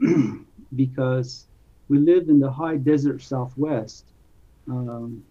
because 0.74 1.46
we 1.88 1.98
live 1.98 2.28
in 2.28 2.38
the 2.38 2.50
high 2.50 2.76
desert 2.76 3.20
southwest. 3.22 4.06
Um, 4.68 5.22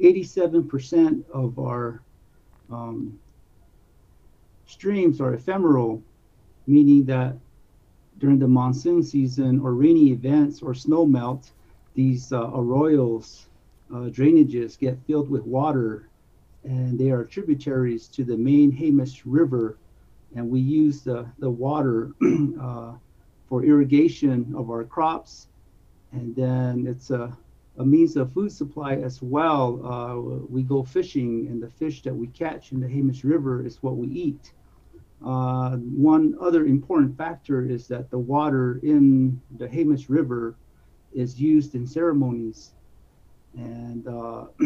87% 0.00 1.24
of 1.32 1.58
our 1.58 2.02
um, 2.70 3.18
streams 4.68 5.20
are 5.20 5.34
ephemeral, 5.34 6.00
meaning 6.66 7.04
that 7.06 7.34
during 8.18 8.38
the 8.38 8.46
monsoon 8.46 9.02
season 9.02 9.58
or 9.60 9.74
rainy 9.74 10.10
events 10.12 10.62
or 10.62 10.74
snow 10.74 11.04
melt, 11.04 11.50
these 11.94 12.32
uh, 12.32 12.46
arroyos, 12.50 13.46
uh, 13.92 14.10
drainages 14.10 14.78
get 14.78 14.98
filled 15.06 15.30
with 15.30 15.42
water 15.42 16.08
and 16.64 16.98
they 16.98 17.10
are 17.10 17.24
tributaries 17.24 18.08
to 18.08 18.24
the 18.24 18.36
main 18.36 18.70
Jemez 18.70 19.22
River. 19.24 19.78
And 20.36 20.50
we 20.50 20.60
use 20.60 21.02
the, 21.02 21.26
the 21.38 21.48
water 21.48 22.12
uh, 22.60 22.92
for 23.48 23.64
irrigation 23.64 24.52
of 24.54 24.70
our 24.70 24.84
crops. 24.84 25.48
And 26.12 26.36
then 26.36 26.86
it's 26.86 27.10
a, 27.10 27.36
a 27.78 27.84
means 27.84 28.16
of 28.16 28.32
food 28.32 28.52
supply 28.52 28.96
as 28.96 29.22
well. 29.22 29.80
Uh, 29.84 30.44
we 30.50 30.62
go 30.62 30.82
fishing, 30.82 31.46
and 31.48 31.62
the 31.62 31.70
fish 31.70 32.02
that 32.02 32.14
we 32.14 32.26
catch 32.28 32.72
in 32.72 32.80
the 32.80 32.86
Jemez 32.86 33.24
River 33.24 33.64
is 33.64 33.82
what 33.82 33.96
we 33.96 34.08
eat. 34.08 34.52
Uh, 35.24 35.76
one 35.76 36.36
other 36.40 36.64
important 36.66 37.16
factor 37.16 37.64
is 37.64 37.88
that 37.88 38.10
the 38.10 38.18
water 38.18 38.80
in 38.82 39.40
the 39.58 39.66
Jemez 39.66 40.06
River 40.08 40.54
is 41.12 41.40
used 41.40 41.74
in 41.74 41.86
ceremonies. 41.86 42.72
And 43.56 44.06
uh, 44.06 44.46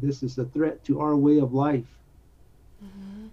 this 0.00 0.22
is 0.22 0.38
a 0.38 0.44
threat 0.44 0.84
to 0.84 1.00
our 1.00 1.16
way 1.16 1.38
of 1.38 1.52
life. 1.52 1.86
Mm-hmm. 2.84 3.26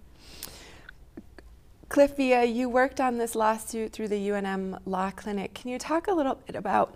Cliff 1.89 2.15
Villa, 2.15 2.45
you 2.45 2.69
worked 2.69 3.01
on 3.01 3.17
this 3.17 3.35
lawsuit 3.35 3.91
through 3.91 4.07
the 4.07 4.29
UNM 4.29 4.79
Law 4.85 5.11
Clinic. 5.11 5.53
Can 5.53 5.69
you 5.69 5.79
talk 5.79 6.07
a 6.07 6.13
little 6.13 6.35
bit 6.35 6.55
about 6.55 6.95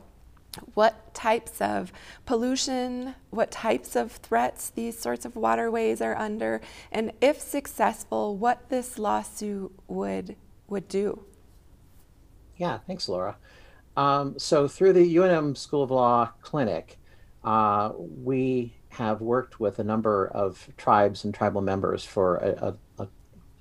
what 0.73 1.13
types 1.13 1.61
of 1.61 1.91
pollution, 2.25 3.15
what 3.29 3.51
types 3.51 3.95
of 3.95 4.11
threats 4.11 4.69
these 4.69 4.97
sorts 4.97 5.25
of 5.25 5.35
waterways 5.35 6.01
are 6.01 6.15
under, 6.15 6.61
and 6.91 7.11
if 7.21 7.39
successful, 7.39 8.37
what 8.37 8.69
this 8.69 8.99
lawsuit 8.99 9.71
would 9.87 10.35
would 10.67 10.87
do. 10.87 11.23
Yeah, 12.57 12.79
thanks, 12.87 13.09
Laura. 13.09 13.35
Um, 13.95 14.39
so 14.39 14.67
through 14.67 14.93
the 14.93 15.15
UNM 15.15 15.55
School 15.57 15.83
of 15.83 15.91
Law 15.91 16.31
Clinic, 16.41 16.97
uh, 17.43 17.91
we 17.97 18.73
have 18.89 19.21
worked 19.21 19.59
with 19.59 19.79
a 19.79 19.83
number 19.83 20.27
of 20.27 20.67
tribes 20.77 21.25
and 21.25 21.33
tribal 21.33 21.61
members 21.61 22.05
for 22.05 22.37
a, 22.37 22.75
a, 22.99 23.07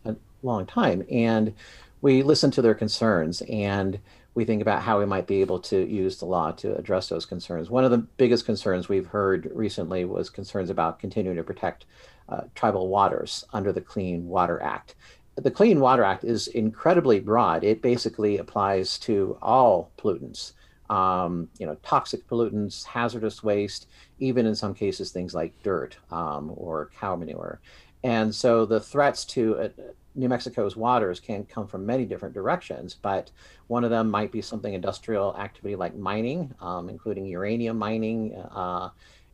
a 0.04 0.16
long 0.42 0.66
time, 0.66 1.04
and 1.10 1.54
we 2.00 2.22
listen 2.22 2.50
to 2.50 2.62
their 2.62 2.74
concerns 2.74 3.42
and 3.42 3.98
we 4.34 4.44
think 4.44 4.62
about 4.62 4.82
how 4.82 4.98
we 4.98 5.06
might 5.06 5.26
be 5.26 5.40
able 5.40 5.58
to 5.58 5.86
use 5.86 6.18
the 6.18 6.24
law 6.24 6.52
to 6.52 6.74
address 6.76 7.08
those 7.08 7.26
concerns. 7.26 7.68
One 7.68 7.84
of 7.84 7.90
the 7.90 7.98
biggest 7.98 8.46
concerns 8.46 8.88
we've 8.88 9.06
heard 9.06 9.50
recently 9.52 10.04
was 10.04 10.30
concerns 10.30 10.70
about 10.70 10.98
continuing 10.98 11.36
to 11.36 11.42
protect 11.42 11.84
uh, 12.28 12.42
tribal 12.54 12.88
waters 12.88 13.44
under 13.52 13.72
the 13.72 13.80
Clean 13.80 14.26
Water 14.26 14.62
Act. 14.62 14.94
The 15.36 15.50
Clean 15.50 15.78
Water 15.80 16.04
Act 16.04 16.24
is 16.24 16.48
incredibly 16.48 17.20
broad. 17.20 17.64
It 17.64 17.82
basically 17.82 18.38
applies 18.38 18.98
to 19.00 19.38
all 19.42 19.90
pollutants, 19.98 20.52
um, 20.88 21.48
you 21.58 21.66
know, 21.66 21.76
toxic 21.82 22.26
pollutants, 22.26 22.84
hazardous 22.84 23.42
waste, 23.42 23.86
even 24.18 24.46
in 24.46 24.54
some 24.54 24.74
cases 24.74 25.10
things 25.10 25.34
like 25.34 25.62
dirt 25.62 25.96
um, 26.10 26.52
or 26.56 26.90
cow 26.98 27.16
manure. 27.16 27.60
And 28.04 28.34
so 28.34 28.66
the 28.66 28.80
threats 28.80 29.24
to 29.26 29.58
uh, 29.58 29.68
New 30.14 30.28
Mexico's 30.28 30.76
waters 30.76 31.20
can 31.20 31.44
come 31.44 31.66
from 31.66 31.86
many 31.86 32.04
different 32.04 32.34
directions, 32.34 32.94
but 33.00 33.30
one 33.68 33.84
of 33.84 33.90
them 33.90 34.10
might 34.10 34.30
be 34.30 34.42
something 34.42 34.74
industrial 34.74 35.36
activity 35.36 35.76
like 35.76 35.94
mining, 35.94 36.54
um, 36.60 36.88
including 36.88 37.26
uranium 37.26 37.78
mining 37.78 38.34
uh, 38.34 38.90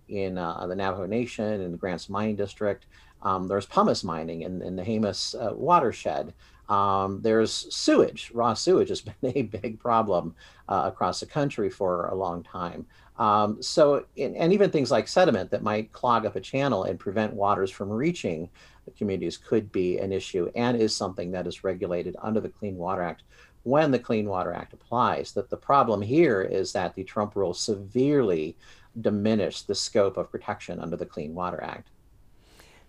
in 0.09 0.39
uh, 0.39 0.67
the 0.67 0.75
Navajo 0.75 1.07
Nation 1.07 1.61
in 1.61 1.73
the 1.73 1.79
Grants 1.79 2.09
Mining 2.09 2.37
District. 2.37 2.87
Um, 3.23 3.49
there's 3.49 3.67
pumice 3.67 4.05
mining 4.05 4.43
in, 4.43 4.63
in 4.63 4.77
the 4.77 4.83
Jemez 4.83 5.35
uh, 5.35 5.55
watershed. 5.55 6.33
Um, 6.69 7.21
there's 7.23 7.75
sewage. 7.75 8.31
Raw 8.35 8.55
sewage 8.55 8.91
has 8.91 9.01
been 9.23 9.33
a 9.37 9.43
big 9.43 9.81
problem 9.81 10.35
uh, 10.69 10.85
across 10.87 11.21
the 11.21 11.27
country 11.27 11.71
for 11.71 12.07
a 12.09 12.15
long 12.15 12.43
time. 12.43 12.87
Um, 13.19 13.61
so, 13.61 14.05
in, 14.15 14.37
and 14.37 14.53
even 14.53 14.71
things 14.71 14.93
like 14.93 15.09
sediment 15.09 15.51
that 15.51 15.63
might 15.63 15.93
clog 15.93 16.25
up 16.25 16.37
a 16.37 16.41
channel 16.41 16.85
and 16.85 17.01
prevent 17.01 17.33
waters 17.33 17.71
from 17.71 17.91
reaching 17.91 18.49
communities 18.97 19.37
could 19.37 19.71
be 19.73 19.99
an 19.99 20.13
issue 20.13 20.51
and 20.55 20.77
is 20.77 20.95
something 20.95 21.31
that 21.33 21.47
is 21.47 21.65
regulated 21.65 22.17
under 22.23 22.41
the 22.41 22.49
Clean 22.49 22.77
Water 22.77 23.03
Act 23.03 23.23
when 23.65 23.91
the 23.91 23.99
Clean 23.99 24.29
Water 24.29 24.53
Act 24.53 24.73
applies. 24.73 25.33
That 25.33 25.51
the 25.51 25.57
problem 25.57 26.01
here 26.01 26.43
is 26.43 26.73
that 26.73 26.95
the 26.95 27.05
Trump 27.05 27.37
rule 27.37 27.55
severely 27.55 28.57
diminished 29.01 29.67
the 29.67 29.75
scope 29.75 30.17
of 30.17 30.31
protection 30.31 30.81
under 30.81 30.97
the 30.97 31.07
Clean 31.07 31.35
Water 31.35 31.63
Act. 31.63 31.89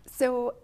So, 0.05 0.55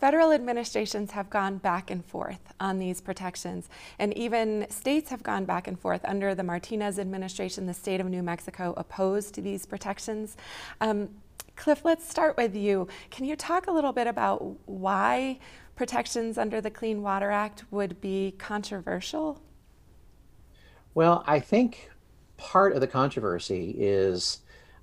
federal 0.00 0.32
administrations 0.32 1.10
have 1.10 1.28
gone 1.28 1.58
back 1.58 1.90
and 1.90 2.04
forth 2.04 2.40
on 2.60 2.78
these 2.78 3.00
protections, 3.00 3.68
and 3.98 4.16
even 4.16 4.66
states 4.70 5.10
have 5.10 5.22
gone 5.22 5.44
back 5.44 5.68
and 5.68 5.78
forth. 5.78 6.04
Under 6.04 6.34
the 6.34 6.42
Martinez 6.42 6.98
administration, 6.98 7.66
the 7.66 7.74
state 7.74 8.00
of 8.00 8.08
New 8.08 8.22
Mexico 8.22 8.74
opposed 8.76 9.42
these 9.42 9.66
protections. 9.66 10.36
Um, 10.80 11.10
Cliff, 11.56 11.84
let's 11.84 12.08
start 12.08 12.36
with 12.36 12.54
you. 12.54 12.88
Can 13.10 13.24
you 13.24 13.36
talk 13.36 13.66
a 13.66 13.70
little 13.70 13.92
bit 13.92 14.06
about 14.06 14.56
why 14.68 15.38
protections 15.76 16.36
under 16.38 16.60
the 16.60 16.70
Clean 16.70 17.00
Water 17.00 17.30
Act 17.30 17.64
would 17.70 18.00
be 18.00 18.34
controversial? 18.38 19.40
Well, 20.94 21.24
I 21.26 21.40
think 21.40 21.90
part 22.36 22.72
of 22.72 22.80
the 22.80 22.86
controversy 22.86 23.74
is 23.78 24.40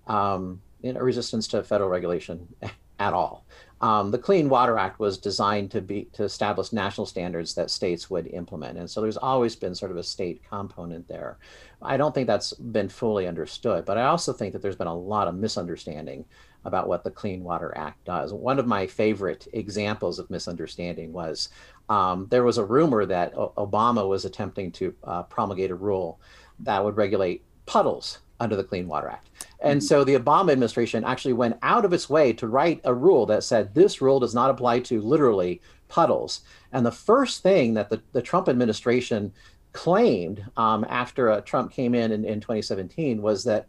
um, 0.08 0.62
resistance 0.84 1.48
to 1.50 1.64
federal 1.64 1.90
regulation 1.90 2.48
at 3.00 3.14
all. 3.14 3.46
Um, 3.82 4.12
the 4.12 4.20
Clean 4.20 4.48
Water 4.48 4.78
Act 4.78 5.00
was 5.00 5.18
designed 5.18 5.72
to 5.72 5.82
be 5.82 6.08
to 6.14 6.24
establish 6.24 6.72
national 6.72 7.08
standards 7.08 7.56
that 7.56 7.72
states 7.72 8.12
would 8.12 8.28
implement, 8.28 8.78
and 8.78 8.88
so 8.88 9.02
there's 9.02 9.18
always 9.18 9.56
been 9.56 9.74
sort 9.74 9.90
of 9.90 9.98
a 9.98 10.04
state 10.04 10.44
component 10.48 11.08
there. 11.08 11.40
I 11.82 11.98
don't 11.98 12.14
think 12.14 12.28
that's 12.28 12.54
been 12.54 12.90
fully 12.90 13.28
understood, 13.28 13.86
but 13.86 13.98
I 13.98 14.04
also 14.04 14.34
think 14.34 14.54
that 14.54 14.62
there's 14.62 14.76
been 14.76 14.86
a 14.86 14.96
lot 14.96 15.28
of 15.28 15.34
misunderstanding 15.34 16.26
about 16.66 16.88
what 16.88 17.04
the 17.04 17.12
Clean 17.12 17.44
Water 17.44 17.74
Act 17.76 18.04
does. 18.06 18.34
One 18.34 18.60
of 18.60 18.68
my 18.68 18.88
favorite 18.88 19.48
examples 19.54 20.20
of 20.20 20.30
misunderstanding 20.30 21.12
was 21.12 21.50
um, 21.90 22.28
there 22.30 22.44
was 22.44 22.58
a 22.58 22.66
rumor 22.66 23.06
that 23.06 23.36
o- 23.36 23.54
Obama 23.58 24.08
was 24.08 24.26
attempting 24.26 24.72
to 24.74 24.94
uh, 25.04 25.24
promulgate 25.24 25.72
a 25.72 25.76
rule 25.76 26.20
that 26.60 26.84
would 26.84 26.98
regulate 26.98 27.44
puddles 27.66 28.20
under 28.40 28.56
the 28.56 28.64
Clean 28.64 28.88
Water 28.88 29.10
Act. 29.10 29.30
And 29.62 29.80
mm-hmm. 29.80 29.88
so 29.88 30.04
the 30.04 30.16
Obama 30.16 30.52
administration 30.52 31.04
actually 31.04 31.34
went 31.34 31.58
out 31.62 31.86
of 31.86 31.94
its 31.94 32.10
way 32.10 32.34
to 32.34 32.48
write 32.48 32.82
a 32.84 32.94
rule 32.94 33.26
that 33.28 33.44
said 33.44 33.74
this 33.74 34.02
rule 34.02 34.20
does 34.20 34.34
not 34.34 34.50
apply 34.50 34.80
to 34.82 35.02
literally 35.02 35.62
puddles. 35.88 36.42
And 36.72 36.86
the 36.86 36.92
first 36.92 37.44
thing 37.44 37.74
that 37.76 37.90
the, 37.90 38.02
the 38.14 38.22
Trump 38.22 38.50
administration 38.50 39.32
claimed 39.74 40.44
um, 40.58 40.86
after 40.90 41.30
uh, 41.30 41.42
Trump 41.42 41.72
came 41.72 41.96
in, 41.96 42.12
in 42.12 42.26
in 42.26 42.42
2017 42.42 43.22
was 43.22 43.44
that 43.46 43.68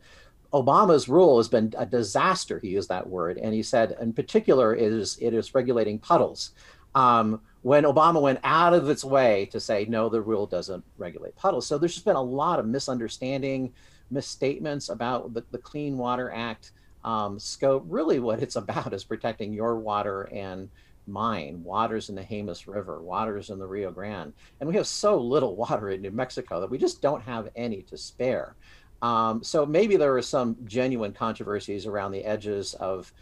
Obama's 0.53 1.09
rule 1.09 1.39
has 1.39 1.49
been 1.49 1.73
a 1.79 1.87
disaster. 1.87 2.59
He 2.59 2.69
used 2.69 2.89
that 2.91 3.09
word, 3.09 3.39
and 3.39 3.55
he 3.55 3.63
said, 3.63 3.97
in 4.01 4.13
particular, 4.13 4.75
it 4.75 4.93
is 4.93 5.17
it 5.21 5.33
is 5.35 5.55
regulating 5.55 5.99
puddles. 5.99 6.51
Um, 6.95 7.41
when 7.63 7.85
Obama 7.85 8.21
went 8.21 8.41
out 8.45 8.75
of 8.75 8.91
its 8.91 9.05
way 9.05 9.47
to 9.47 9.61
say 9.61 9.87
no, 9.89 10.09
the 10.09 10.21
rule 10.21 10.47
doesn't 10.47 10.85
regulate 10.99 11.37
puddles. 11.37 11.67
So 11.67 11.79
there's 11.79 11.95
just 11.95 12.05
been 12.05 12.17
a 12.17 12.23
lot 12.23 12.59
of 12.59 12.67
misunderstanding, 12.67 13.73
misstatements 14.11 14.89
about 14.89 15.33
the, 15.33 15.45
the 15.53 15.59
Clean 15.59 15.97
Water 15.97 16.31
Act 16.35 16.73
um, 17.05 17.39
scope. 17.39 17.85
Really, 17.89 18.19
what 18.19 18.43
it's 18.43 18.57
about 18.63 18.93
is 18.93 19.05
protecting 19.05 19.53
your 19.55 19.77
water 19.77 20.23
and 20.33 20.69
mine, 21.07 21.63
waters 21.65 22.09
in 22.09 22.15
the 22.15 22.23
Jemez 22.23 22.67
River, 22.67 23.03
waters 23.03 23.51
in 23.51 23.59
the 23.59 23.67
Rio 23.67 23.91
Grande. 23.91 24.33
And 24.61 24.69
we 24.69 24.77
have 24.77 24.87
so 24.87 25.19
little 25.19 25.57
water 25.65 25.91
in 25.91 26.03
New 26.03 26.11
Mexico 26.11 26.61
that 26.61 26.71
we 26.71 26.79
just 26.79 27.01
don't 27.01 27.23
have 27.23 27.49
any 27.57 27.83
to 27.83 27.97
spare. 27.97 28.55
Um, 29.03 29.43
so 29.43 29.67
maybe 29.67 29.97
there 29.97 30.17
are 30.17 30.23
some 30.23 30.57
genuine 30.65 31.13
controversies 31.13 31.87
around 31.87 32.13
the 32.13 32.25
edges 32.25 32.75
of 32.75 33.13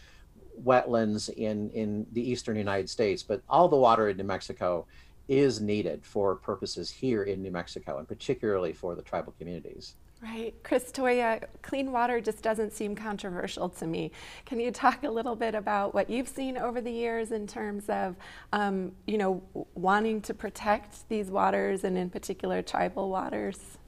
wetlands 0.62 1.30
in, 1.30 1.70
in 1.70 2.06
the 2.12 2.30
eastern 2.30 2.56
United 2.56 2.90
States, 2.90 3.22
but 3.22 3.42
all 3.48 3.66
the 3.66 3.76
water 3.76 4.10
in 4.10 4.18
New 4.18 4.24
Mexico 4.24 4.86
is 5.26 5.60
needed 5.60 6.04
for 6.04 6.36
purposes 6.36 6.90
here 6.90 7.22
in 7.22 7.40
New 7.40 7.50
Mexico, 7.50 7.98
and 7.98 8.06
particularly 8.06 8.72
for 8.72 8.94
the 8.94 9.02
tribal 9.02 9.32
communities. 9.38 9.94
Right. 10.22 10.54
Chris 10.62 10.92
Toya, 10.92 11.44
clean 11.62 11.92
water 11.92 12.20
just 12.20 12.42
doesn't 12.42 12.74
seem 12.74 12.94
controversial 12.94 13.70
to 13.70 13.86
me. 13.86 14.12
Can 14.44 14.60
you 14.60 14.70
talk 14.70 15.02
a 15.04 15.08
little 15.10 15.34
bit 15.34 15.54
about 15.54 15.94
what 15.94 16.10
you've 16.10 16.28
seen 16.28 16.58
over 16.58 16.82
the 16.82 16.90
years 16.90 17.32
in 17.32 17.46
terms 17.46 17.88
of, 17.88 18.16
um, 18.52 18.92
you 19.06 19.16
know, 19.16 19.42
wanting 19.74 20.20
to 20.22 20.34
protect 20.34 21.08
these 21.08 21.30
waters 21.30 21.84
and 21.84 21.96
in 21.96 22.10
particular 22.10 22.60
tribal 22.60 23.08
waters? 23.08 23.78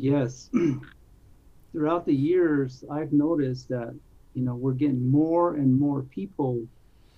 Yes. 0.00 0.48
Throughout 1.72 2.06
the 2.06 2.14
years, 2.14 2.84
I've 2.90 3.12
noticed 3.12 3.68
that, 3.68 3.94
you 4.32 4.42
know, 4.42 4.54
we're 4.54 4.72
getting 4.72 5.10
more 5.10 5.56
and 5.56 5.78
more 5.78 6.04
people, 6.04 6.66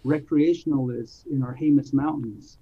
recreationalists 0.04 1.24
in 1.30 1.44
our 1.44 1.54
Jemez 1.54 1.94
Mountains. 1.94 2.58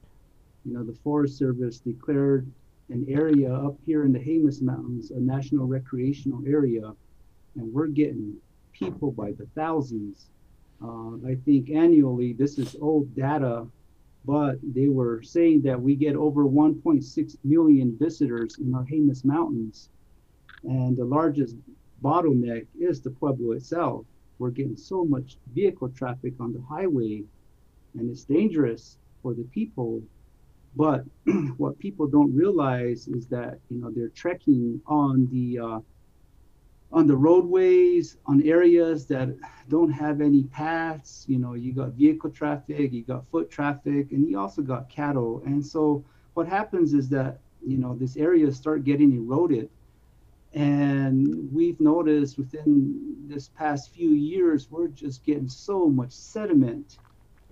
You 0.66 0.74
know, 0.74 0.85
the 0.85 0.92
Forest 1.02 1.38
Service 1.38 1.78
declared 1.78 2.46
an 2.90 3.06
area 3.09 3.50
up 3.50 3.76
here 3.87 4.04
in 4.04 4.12
the 4.12 4.18
Jemez 4.18 4.61
Mountains, 4.61 5.11
a 5.11 5.18
national 5.18 5.66
recreational 5.66 6.42
area, 6.46 6.92
and 7.56 7.72
we're 7.72 7.87
getting 7.87 8.37
people 8.72 9.12
by 9.12 9.33
the 9.33 9.46
thousands. 9.54 10.28
Uh, 10.85 11.16
I 11.26 11.37
think 11.46 11.70
annually, 11.70 12.35
this 12.35 12.59
is 12.59 12.76
old 12.78 13.16
data, 13.16 13.66
but 14.26 14.56
they 14.62 14.88
were 14.88 15.22
saying 15.22 15.62
that 15.62 15.80
we 15.80 15.94
get 15.94 16.14
over 16.14 16.44
1.6 16.44 17.37
million 17.42 17.96
visitors 17.98 18.59
in 18.59 18.74
our 18.74 18.85
Jemez 18.85 19.24
Mountains. 19.24 19.88
And 20.64 20.96
the 20.96 21.05
largest 21.05 21.57
bottleneck 22.03 22.66
is 22.79 23.01
the 23.01 23.11
Pueblo 23.11 23.53
itself. 23.53 24.05
We're 24.38 24.51
getting 24.51 24.77
so 24.77 25.05
much 25.05 25.37
vehicle 25.55 25.90
traffic 25.90 26.35
on 26.40 26.53
the 26.53 26.61
highway, 26.62 27.25
and 27.94 28.11
it's 28.11 28.25
dangerous 28.25 28.99
for 29.23 29.35
the 29.35 29.44
people 29.44 30.03
but 30.77 31.05
what 31.57 31.79
people 31.79 32.07
don't 32.07 32.35
realize 32.35 33.09
is 33.09 33.27
that 33.27 33.59
you 33.70 33.81
know 33.81 33.90
they're 33.90 34.09
trekking 34.09 34.81
on 34.87 35.29
the 35.31 35.59
uh, 35.59 35.81
on 36.92 37.07
the 37.07 37.16
roadways 37.16 38.16
on 38.27 38.42
areas 38.42 39.07
that 39.07 39.29
don't 39.68 39.90
have 39.90 40.20
any 40.20 40.44
paths. 40.44 41.25
You 41.29 41.38
know, 41.38 41.55
you 41.55 41.73
got 41.73 41.92
vehicle 41.92 42.31
traffic, 42.31 42.92
you 42.92 43.03
got 43.03 43.29
foot 43.31 43.51
traffic, 43.51 44.12
and 44.12 44.29
you 44.29 44.38
also 44.38 44.62
got 44.62 44.88
cattle. 44.88 45.42
And 45.44 45.64
so 45.64 46.05
what 46.35 46.49
happens 46.49 46.94
is 46.94 47.09
that 47.11 47.40
you 47.66 47.79
know 47.79 47.96
this 47.96 48.16
areas 48.16 48.57
start 48.57 48.85
getting 48.85 49.12
eroded. 49.12 49.68
And 50.55 51.53
we've 51.53 51.81
noticed 51.81 52.39
within 52.39 53.29
this 53.29 53.49
past 53.49 53.91
few 53.91 54.11
years, 54.11 54.71
we're 54.71 54.89
just 54.89 55.25
getting 55.25 55.49
so 55.49 55.89
much 55.89 56.13
sediment 56.13 56.99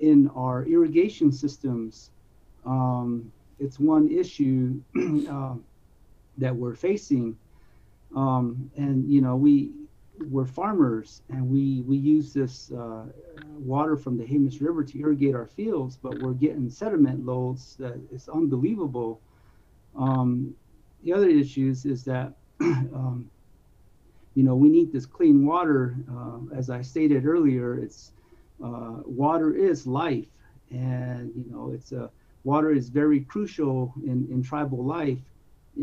in 0.00 0.28
our 0.34 0.64
irrigation 0.64 1.32
systems 1.32 2.10
um, 2.68 3.32
it's 3.58 3.80
one 3.80 4.08
issue 4.08 4.80
uh, 5.30 5.54
that 6.38 6.54
we're 6.54 6.74
facing. 6.74 7.36
Um, 8.14 8.70
and 8.76 9.10
you 9.10 9.20
know, 9.20 9.36
we 9.36 9.72
we're 10.30 10.46
farmers, 10.46 11.22
and 11.30 11.48
we 11.48 11.82
we 11.82 11.96
use 11.96 12.32
this 12.32 12.70
uh, 12.72 13.06
water 13.58 13.96
from 13.96 14.16
the 14.18 14.24
Jemez 14.24 14.60
River 14.60 14.84
to 14.84 15.00
irrigate 15.00 15.34
our 15.34 15.46
fields, 15.46 15.96
but 15.96 16.18
we're 16.20 16.32
getting 16.34 16.70
sediment 16.70 17.24
loads 17.24 17.76
that 17.76 17.98
is 18.12 18.28
unbelievable. 18.28 19.20
Um, 19.96 20.54
the 21.04 21.12
other 21.12 21.28
issues 21.28 21.84
is 21.84 22.04
that 22.04 22.37
um, 22.60 23.30
you 24.34 24.42
know 24.42 24.54
we 24.54 24.68
need 24.68 24.92
this 24.92 25.06
clean 25.06 25.46
water. 25.46 25.96
Uh, 26.10 26.54
as 26.54 26.70
I 26.70 26.82
stated 26.82 27.26
earlier, 27.26 27.78
it's 27.78 28.12
uh, 28.64 28.96
water 29.04 29.54
is 29.54 29.86
life, 29.86 30.28
and 30.70 31.32
you 31.34 31.44
know 31.50 31.72
it's 31.72 31.92
a 31.92 32.10
water 32.44 32.70
is 32.70 32.88
very 32.88 33.20
crucial 33.20 33.92
in, 34.04 34.26
in 34.30 34.42
tribal 34.42 34.84
life, 34.84 35.18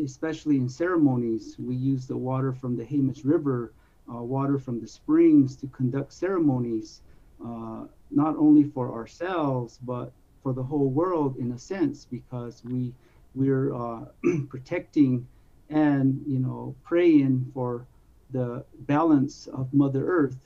especially 0.03 0.57
in 0.57 0.69
ceremonies. 0.69 1.55
We 1.59 1.75
use 1.75 2.07
the 2.07 2.17
water 2.17 2.53
from 2.53 2.75
the 2.75 2.83
Jemez 2.83 3.21
River, 3.23 3.73
uh, 4.11 4.21
water 4.21 4.57
from 4.57 4.79
the 4.79 4.87
springs 4.87 5.55
to 5.57 5.67
conduct 5.67 6.13
ceremonies, 6.13 7.01
uh, 7.45 7.85
not 8.11 8.35
only 8.37 8.63
for 8.63 8.93
ourselves, 8.93 9.79
but 9.83 10.11
for 10.41 10.53
the 10.53 10.63
whole 10.63 10.89
world 10.89 11.37
in 11.37 11.51
a 11.51 11.59
sense, 11.59 12.05
because 12.05 12.63
we, 12.63 12.93
we're 13.33 13.75
uh, 13.75 14.05
protecting 14.49 15.27
and, 15.69 16.23
you 16.27 16.39
know, 16.39 16.75
praying 16.83 17.51
for 17.53 17.85
the 18.31 18.63
balance 18.87 19.47
of 19.47 19.73
Mother 19.73 20.05
Earth 20.07 20.37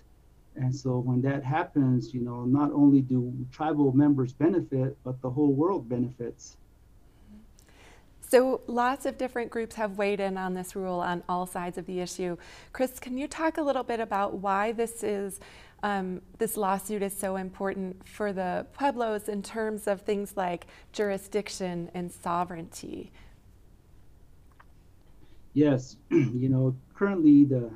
and 0.60 0.76
so 0.76 1.00
when 1.00 1.22
that 1.22 1.44
happens, 1.44 2.14
you 2.14 2.22
know, 2.22 2.44
not 2.44 2.72
only 2.74 3.02
do 3.02 3.34
tribal 3.52 3.94
members 3.94 4.34
benefit, 4.34 4.98
but 5.04 5.22
the 5.22 5.30
whole 5.30 5.54
world 5.54 5.88
benefits. 5.88 6.58
So 8.20 8.62
lots 8.68 9.06
of 9.06 9.18
different 9.18 9.50
groups 9.50 9.76
have 9.76 9.98
weighed 9.98 10.20
in 10.20 10.38
on 10.38 10.54
this 10.54 10.76
rule 10.76 11.00
on 11.00 11.24
all 11.28 11.48
sides 11.48 11.78
of 11.78 11.86
the 11.86 12.00
issue. 12.02 12.38
Chris, 12.74 13.00
can 13.00 13.18
you 13.18 13.28
talk 13.28 13.58
a 13.58 13.62
little 13.62 13.84
bit 13.84 14.00
about 14.00 14.36
why 14.36 14.72
this 14.72 15.04
is 15.04 15.40
um, 15.82 16.22
this 16.38 16.58
lawsuit 16.58 17.02
is 17.02 17.18
so 17.18 17.38
important 17.38 18.06
for 18.06 18.34
the 18.34 18.68
pueblos 18.74 19.30
in 19.30 19.42
terms 19.42 19.88
of 19.88 20.02
things 20.02 20.36
like 20.36 20.68
jurisdiction 20.92 21.90
and 21.94 22.12
sovereignty? 22.12 23.12
Yes, 25.54 25.98
you 26.12 26.50
know, 26.50 26.76
currently 26.94 27.44
the 27.46 27.72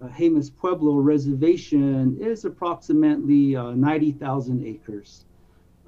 uh, 0.00 0.08
Jemez 0.08 0.54
Pueblo 0.54 0.96
Reservation 0.96 2.16
is 2.20 2.44
approximately 2.44 3.56
uh, 3.56 3.72
90,000 3.72 4.64
acres. 4.66 5.24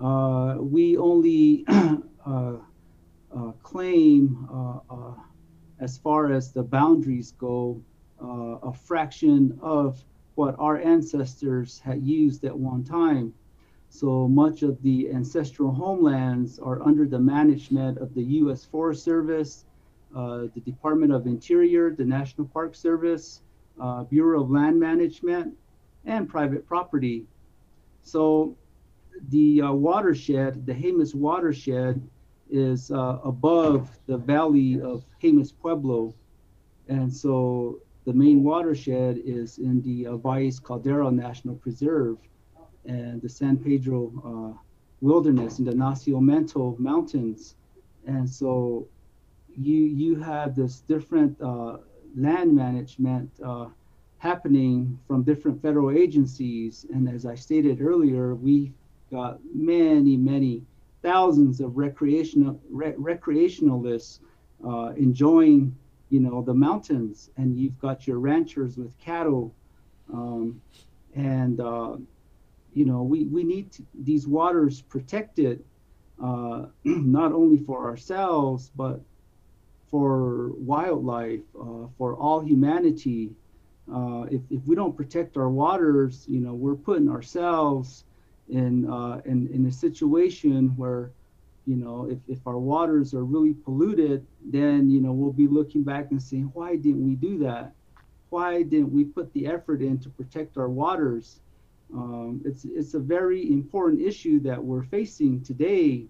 Uh, 0.00 0.56
we 0.58 0.96
only 0.96 1.64
uh, 1.68 2.00
uh, 2.26 3.52
claim, 3.62 4.48
uh, 4.52 5.12
as 5.78 5.98
far 5.98 6.32
as 6.32 6.52
the 6.52 6.62
boundaries 6.62 7.32
go, 7.32 7.80
a 8.20 8.72
fraction 8.72 9.58
of 9.62 10.04
what 10.34 10.54
our 10.58 10.78
ancestors 10.78 11.78
had 11.78 12.02
used 12.02 12.44
at 12.44 12.58
one 12.58 12.84
time. 12.84 13.32
So 13.88 14.28
much 14.28 14.62
of 14.62 14.80
the 14.82 15.10
ancestral 15.10 15.72
homelands 15.72 16.58
are 16.58 16.82
under 16.82 17.06
the 17.06 17.18
management 17.18 17.98
of 17.98 18.14
the 18.14 18.22
U.S. 18.40 18.64
Forest 18.64 19.04
Service, 19.04 19.64
the 20.14 20.60
Department 20.64 21.12
of 21.12 21.26
Interior, 21.26 21.90
the 21.90 22.04
National 22.04 22.46
Park 22.46 22.74
Service, 22.74 23.42
uh, 23.80 24.04
Bureau 24.04 24.42
of 24.42 24.50
Land 24.50 24.78
Management, 24.78 25.54
and 26.04 26.28
private 26.28 26.66
property. 26.66 27.24
So 28.02 28.56
the 29.28 29.62
uh, 29.62 29.72
watershed, 29.72 30.66
the 30.66 30.72
Jemez 30.72 31.14
watershed, 31.14 32.00
is 32.50 32.90
uh, 32.90 33.18
above 33.24 33.98
the 34.06 34.16
valley 34.16 34.80
of 34.80 35.04
Jemez 35.22 35.52
Pueblo. 35.60 36.14
And 36.88 37.12
so 37.12 37.78
the 38.04 38.12
main 38.12 38.42
watershed 38.42 39.20
is 39.24 39.58
in 39.58 39.82
the 39.82 40.06
uh, 40.08 40.16
Valles 40.16 40.58
Caldera 40.58 41.10
National 41.10 41.54
Preserve. 41.54 42.18
and 42.84 43.20
the 43.22 43.28
San 43.28 43.56
Pedro 43.56 44.10
uh, 44.24 44.58
wilderness 45.00 45.58
in 45.58 45.64
the 45.64 45.72
Nacimiento 45.72 46.78
Mountains. 46.78 47.56
And 48.06 48.28
so 48.28 48.86
you, 49.56 49.76
you 49.76 50.16
have 50.20 50.54
this 50.54 50.80
different 50.80 51.40
uh, 51.40 51.78
land 52.16 52.54
management 52.54 53.30
uh, 53.44 53.66
happening 54.18 54.98
from 55.06 55.22
different 55.22 55.60
federal 55.62 55.90
agencies. 55.90 56.86
And 56.92 57.08
as 57.08 57.24
I 57.26 57.34
stated 57.34 57.80
earlier, 57.80 58.34
we 58.34 58.72
got 59.10 59.38
many, 59.54 60.16
many 60.16 60.62
thousands 61.02 61.60
of 61.60 61.76
recreational 61.76 62.60
re- 62.70 62.92
recreationalists 62.92 64.20
uh, 64.66 64.92
enjoying, 64.96 65.74
you 66.10 66.20
know, 66.20 66.42
the 66.42 66.54
mountains, 66.54 67.30
and 67.36 67.56
you've 67.56 67.78
got 67.78 68.06
your 68.06 68.18
ranchers 68.18 68.76
with 68.76 68.98
cattle, 68.98 69.54
um, 70.12 70.60
and 71.14 71.60
uh, 71.60 71.96
you 72.74 72.84
know, 72.84 73.02
we 73.02 73.24
we 73.24 73.42
need 73.42 73.72
to, 73.72 73.86
these 73.94 74.26
waters 74.26 74.82
protected, 74.82 75.64
uh, 76.22 76.66
not 76.84 77.32
only 77.32 77.58
for 77.58 77.88
ourselves 77.88 78.70
but 78.76 79.00
for 79.90 80.50
wildlife, 80.56 81.40
uh, 81.60 81.86
for 81.98 82.14
all 82.14 82.40
humanity. 82.40 83.30
Uh, 83.92 84.22
if, 84.30 84.40
if 84.50 84.62
we 84.66 84.76
don't 84.76 84.96
protect 84.96 85.36
our 85.36 85.48
waters, 85.48 86.24
you 86.28 86.40
know, 86.40 86.54
we're 86.54 86.76
putting 86.76 87.08
ourselves 87.08 88.04
in, 88.48 88.88
uh, 88.90 89.20
in, 89.24 89.48
in 89.52 89.66
a 89.66 89.72
situation 89.72 90.68
where, 90.76 91.10
you 91.66 91.76
know, 91.76 92.08
if, 92.08 92.18
if 92.28 92.46
our 92.46 92.58
waters 92.58 93.14
are 93.14 93.24
really 93.24 93.54
polluted, 93.54 94.24
then, 94.44 94.88
you 94.90 95.00
know, 95.00 95.12
we'll 95.12 95.32
be 95.32 95.48
looking 95.48 95.82
back 95.82 96.10
and 96.10 96.22
saying, 96.22 96.50
why 96.54 96.76
didn't 96.76 97.04
we 97.04 97.14
do 97.14 97.38
that? 97.38 97.72
Why 98.30 98.62
didn't 98.62 98.92
we 98.92 99.04
put 99.04 99.32
the 99.32 99.46
effort 99.46 99.82
in 99.82 99.98
to 100.00 100.08
protect 100.08 100.56
our 100.56 100.68
waters? 100.68 101.40
Um, 101.92 102.40
it's, 102.44 102.64
it's 102.64 102.94
a 102.94 103.00
very 103.00 103.50
important 103.50 104.00
issue 104.00 104.38
that 104.40 104.62
we're 104.62 104.84
facing 104.84 105.42
today. 105.42 106.04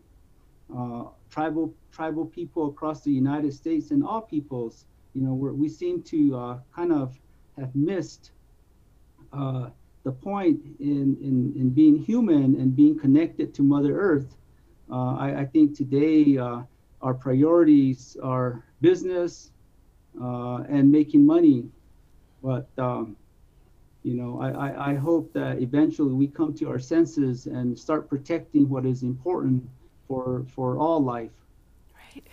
Uh, 0.75 1.05
tribal 1.31 1.75
tribal 1.93 2.27
people 2.27 2.69
across 2.69 3.03
the 3.03 3.11
United 3.11 3.53
States 3.53 3.90
and 3.90 4.05
all 4.05 4.21
peoples, 4.21 4.87
you 5.14 5.23
know, 5.23 5.33
we 5.33 5.69
seem 5.69 6.03
to 6.03 6.37
uh, 6.37 6.59
kind 6.75 6.93
of 6.93 7.19
have 7.59 7.75
missed 7.75 8.33
uh, 9.33 9.71
the 10.05 10.12
point 10.12 10.61
in, 10.81 11.16
in, 11.21 11.53
in 11.57 11.71
being 11.71 11.97
human 11.97 12.57
and 12.57 12.75
being 12.75 12.99
connected 12.99 13.53
to 13.55 13.62
Mother 13.62 13.99
Earth. 13.99 14.37
Uh, 14.90 15.16
I, 15.16 15.40
I, 15.40 15.45
think 15.45 15.77
today 15.77 16.37
uh, 16.38 16.62
our 17.03 17.14
priorities 17.14 18.16
are 18.23 18.64
business 18.81 19.53
uh, 20.21 20.62
and 20.69 20.90
making 20.90 21.25
money. 21.25 21.69
But, 22.43 22.69
um, 22.79 23.16
you 24.03 24.14
know, 24.14 24.40
I, 24.40 24.51
I, 24.51 24.90
I 24.93 24.95
hope 24.95 25.33
that 25.35 25.61
eventually 25.61 26.12
we 26.12 26.27
come 26.27 26.55
to 26.55 26.69
our 26.71 26.79
senses 26.79 27.47
and 27.47 27.79
start 27.79 28.09
protecting 28.09 28.69
what 28.69 28.87
is 28.87 29.03
important 29.03 29.69
for, 30.11 30.44
for 30.57 30.77
all 30.77 31.01
life. 31.01 31.31
Right. 31.94 32.25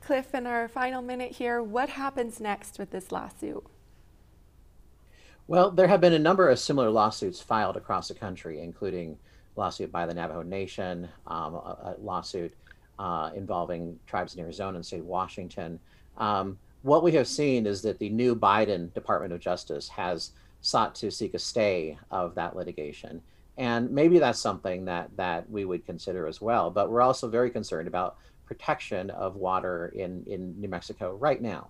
Cliff, 0.00 0.32
in 0.32 0.46
our 0.46 0.68
final 0.68 1.02
minute 1.02 1.32
here, 1.32 1.60
what 1.60 1.88
happens 1.88 2.38
next 2.38 2.78
with 2.78 2.92
this 2.92 3.10
lawsuit? 3.10 3.66
Well, 5.48 5.72
there 5.72 5.88
have 5.88 6.00
been 6.00 6.12
a 6.12 6.20
number 6.20 6.48
of 6.48 6.60
similar 6.60 6.88
lawsuits 6.88 7.40
filed 7.40 7.76
across 7.76 8.06
the 8.06 8.14
country, 8.14 8.60
including 8.60 9.18
a 9.56 9.60
lawsuit 9.60 9.90
by 9.90 10.06
the 10.06 10.14
Navajo 10.14 10.42
Nation, 10.42 11.08
um, 11.26 11.54
a, 11.54 11.96
a, 11.96 11.96
lawsuit 12.00 12.54
uh, 13.00 13.32
involving 13.34 13.98
tribes 14.06 14.34
in 14.34 14.40
Arizona 14.40 14.76
and 14.76 14.86
state 14.86 15.00
of 15.00 15.06
Washington. 15.06 15.80
Um, 16.18 16.56
what 16.82 17.02
we 17.02 17.10
have 17.12 17.26
seen 17.26 17.66
is 17.66 17.82
that 17.82 17.98
the 17.98 18.08
new 18.08 18.36
Biden 18.36 18.94
Department 18.94 19.32
of 19.32 19.40
Justice 19.40 19.88
has 19.88 20.30
sought 20.60 20.94
to 20.96 21.10
seek 21.10 21.34
a 21.34 21.40
stay 21.40 21.98
of 22.12 22.36
that 22.36 22.54
litigation. 22.54 23.20
And 23.58 23.90
maybe 23.90 24.18
that's 24.18 24.38
something 24.38 24.84
that, 24.84 25.16
that 25.16 25.48
we 25.50 25.64
would 25.64 25.86
consider 25.86 26.26
as 26.26 26.40
well. 26.40 26.70
But 26.70 26.90
we're 26.90 27.00
also 27.00 27.28
very 27.28 27.50
concerned 27.50 27.88
about 27.88 28.18
protection 28.44 29.10
of 29.10 29.36
water 29.36 29.92
in, 29.94 30.24
in 30.26 30.60
New 30.60 30.68
Mexico 30.68 31.16
right 31.16 31.40
now. 31.40 31.68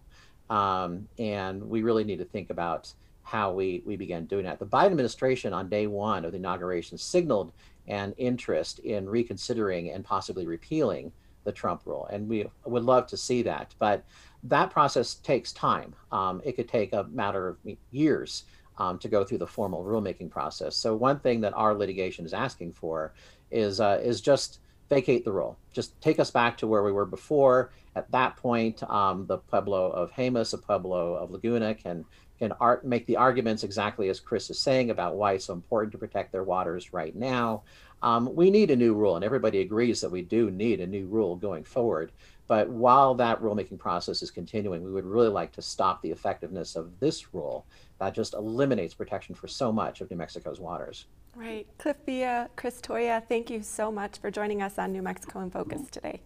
Um, 0.50 1.08
and 1.18 1.62
we 1.68 1.82
really 1.82 2.04
need 2.04 2.18
to 2.18 2.24
think 2.24 2.50
about 2.50 2.92
how 3.22 3.52
we, 3.52 3.82
we 3.84 3.96
began 3.96 4.24
doing 4.26 4.44
that. 4.44 4.58
The 4.58 4.66
Biden 4.66 4.92
administration 4.92 5.52
on 5.52 5.68
day 5.68 5.86
one 5.86 6.24
of 6.24 6.32
the 6.32 6.38
inauguration 6.38 6.96
signaled 6.96 7.52
an 7.88 8.14
interest 8.18 8.78
in 8.80 9.08
reconsidering 9.08 9.90
and 9.90 10.04
possibly 10.04 10.46
repealing 10.46 11.10
the 11.44 11.52
Trump 11.52 11.82
rule. 11.84 12.06
And 12.12 12.28
we 12.28 12.46
would 12.64 12.84
love 12.84 13.06
to 13.08 13.16
see 13.16 13.42
that. 13.42 13.74
But 13.78 14.04
that 14.44 14.70
process 14.70 15.14
takes 15.14 15.52
time. 15.52 15.94
Um, 16.12 16.40
it 16.44 16.56
could 16.56 16.68
take 16.68 16.92
a 16.92 17.04
matter 17.04 17.48
of 17.48 17.56
years 17.90 18.44
um, 18.78 18.98
to 18.98 19.08
go 19.08 19.24
through 19.24 19.38
the 19.38 19.46
formal 19.46 19.84
rulemaking 19.84 20.30
process. 20.30 20.76
So 20.76 20.94
one 20.94 21.18
thing 21.20 21.40
that 21.42 21.54
our 21.54 21.74
litigation 21.74 22.24
is 22.24 22.32
asking 22.32 22.72
for 22.72 23.14
is 23.50 23.80
uh, 23.80 24.00
is 24.02 24.20
just 24.20 24.60
vacate 24.88 25.24
the 25.24 25.32
rule. 25.32 25.58
Just 25.72 26.00
take 26.00 26.18
us 26.18 26.30
back 26.30 26.56
to 26.58 26.66
where 26.66 26.82
we 26.82 26.92
were 26.92 27.06
before. 27.06 27.72
At 27.96 28.10
that 28.12 28.36
point, 28.36 28.82
um, 28.84 29.26
the 29.26 29.38
Pueblo 29.38 29.90
of 29.90 30.12
Jemez, 30.12 30.50
the 30.50 30.58
Pueblo 30.58 31.14
of 31.14 31.30
Laguna 31.30 31.74
can 31.74 32.04
can 32.38 32.52
art, 32.60 32.84
make 32.84 33.06
the 33.06 33.16
arguments 33.16 33.64
exactly 33.64 34.10
as 34.10 34.20
Chris 34.20 34.50
is 34.50 34.58
saying 34.58 34.90
about 34.90 35.16
why 35.16 35.32
it's 35.32 35.46
so 35.46 35.54
important 35.54 35.90
to 35.92 35.98
protect 35.98 36.32
their 36.32 36.44
waters 36.44 36.92
right 36.92 37.16
now. 37.16 37.62
Um, 38.02 38.34
we 38.34 38.50
need 38.50 38.70
a 38.70 38.76
new 38.76 38.94
rule, 38.94 39.16
and 39.16 39.24
everybody 39.24 39.60
agrees 39.60 40.02
that 40.02 40.10
we 40.10 40.20
do 40.20 40.50
need 40.50 40.80
a 40.80 40.86
new 40.86 41.06
rule 41.06 41.34
going 41.34 41.64
forward. 41.64 42.12
But 42.46 42.68
while 42.68 43.14
that 43.14 43.40
rulemaking 43.40 43.78
process 43.78 44.22
is 44.22 44.30
continuing, 44.30 44.84
we 44.84 44.92
would 44.92 45.06
really 45.06 45.28
like 45.28 45.52
to 45.52 45.62
stop 45.62 46.02
the 46.02 46.10
effectiveness 46.10 46.76
of 46.76 47.00
this 47.00 47.32
rule 47.34 47.64
that 47.98 48.14
just 48.14 48.34
eliminates 48.34 48.94
protection 48.94 49.34
for 49.34 49.48
so 49.48 49.72
much 49.72 50.00
of 50.00 50.10
New 50.10 50.16
Mexico's 50.16 50.60
waters. 50.60 51.06
Right. 51.34 51.66
Cliff 51.78 51.96
Villa, 52.06 52.48
Chris 52.56 52.80
Toya, 52.80 53.22
thank 53.28 53.50
you 53.50 53.62
so 53.62 53.92
much 53.92 54.18
for 54.18 54.30
joining 54.30 54.62
us 54.62 54.78
on 54.78 54.92
New 54.92 55.02
Mexico 55.02 55.40
in 55.40 55.50
Focus 55.50 55.82
today. 55.90 56.20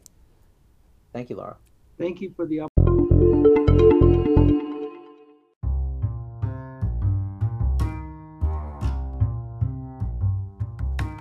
Thank 1.13 1.31
you, 1.31 1.37
Laura. 1.37 1.57
Thank 1.99 2.21
you 2.21 2.33
for 2.37 2.47
the 2.47 2.61
opportunity. 2.61 2.70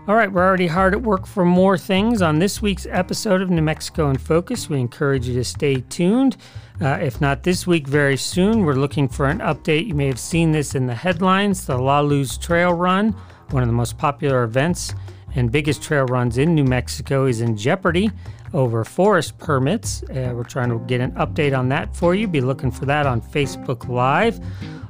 All 0.09 0.15
right, 0.15 0.31
we're 0.31 0.43
already 0.43 0.65
hard 0.65 0.95
at 0.95 1.03
work 1.03 1.27
for 1.27 1.45
more 1.45 1.77
things 1.77 2.23
on 2.23 2.39
this 2.39 2.63
week's 2.63 2.87
episode 2.89 3.43
of 3.43 3.51
New 3.51 3.61
Mexico 3.61 4.09
in 4.09 4.17
Focus. 4.17 4.67
We 4.67 4.79
encourage 4.79 5.27
you 5.27 5.35
to 5.35 5.43
stay 5.43 5.81
tuned. 5.81 6.35
Uh, 6.81 6.97
if 6.99 7.21
not 7.21 7.43
this 7.43 7.67
week, 7.67 7.87
very 7.87 8.17
soon, 8.17 8.65
we're 8.65 8.73
looking 8.73 9.07
for 9.07 9.27
an 9.27 9.37
update. 9.37 9.85
You 9.85 9.93
may 9.93 10.07
have 10.07 10.17
seen 10.17 10.51
this 10.51 10.73
in 10.73 10.87
the 10.87 10.95
headlines 10.95 11.67
the 11.67 11.77
La 11.77 11.99
Luz 11.99 12.39
Trail 12.39 12.73
Run, 12.73 13.11
one 13.51 13.61
of 13.61 13.69
the 13.69 13.73
most 13.73 13.99
popular 13.99 14.43
events 14.43 14.95
and 15.35 15.51
biggest 15.51 15.83
trail 15.83 16.05
runs 16.05 16.39
in 16.39 16.55
New 16.55 16.65
Mexico, 16.65 17.27
is 17.27 17.41
in 17.41 17.55
jeopardy 17.55 18.09
over 18.55 18.83
forest 18.83 19.37
permits. 19.37 20.01
Uh, 20.09 20.33
we're 20.33 20.43
trying 20.43 20.69
to 20.69 20.79
get 20.87 21.01
an 21.01 21.11
update 21.11 21.55
on 21.55 21.69
that 21.69 21.95
for 21.95 22.15
you. 22.15 22.27
Be 22.27 22.41
looking 22.41 22.71
for 22.71 22.87
that 22.87 23.05
on 23.05 23.21
Facebook 23.21 23.87
Live. 23.87 24.39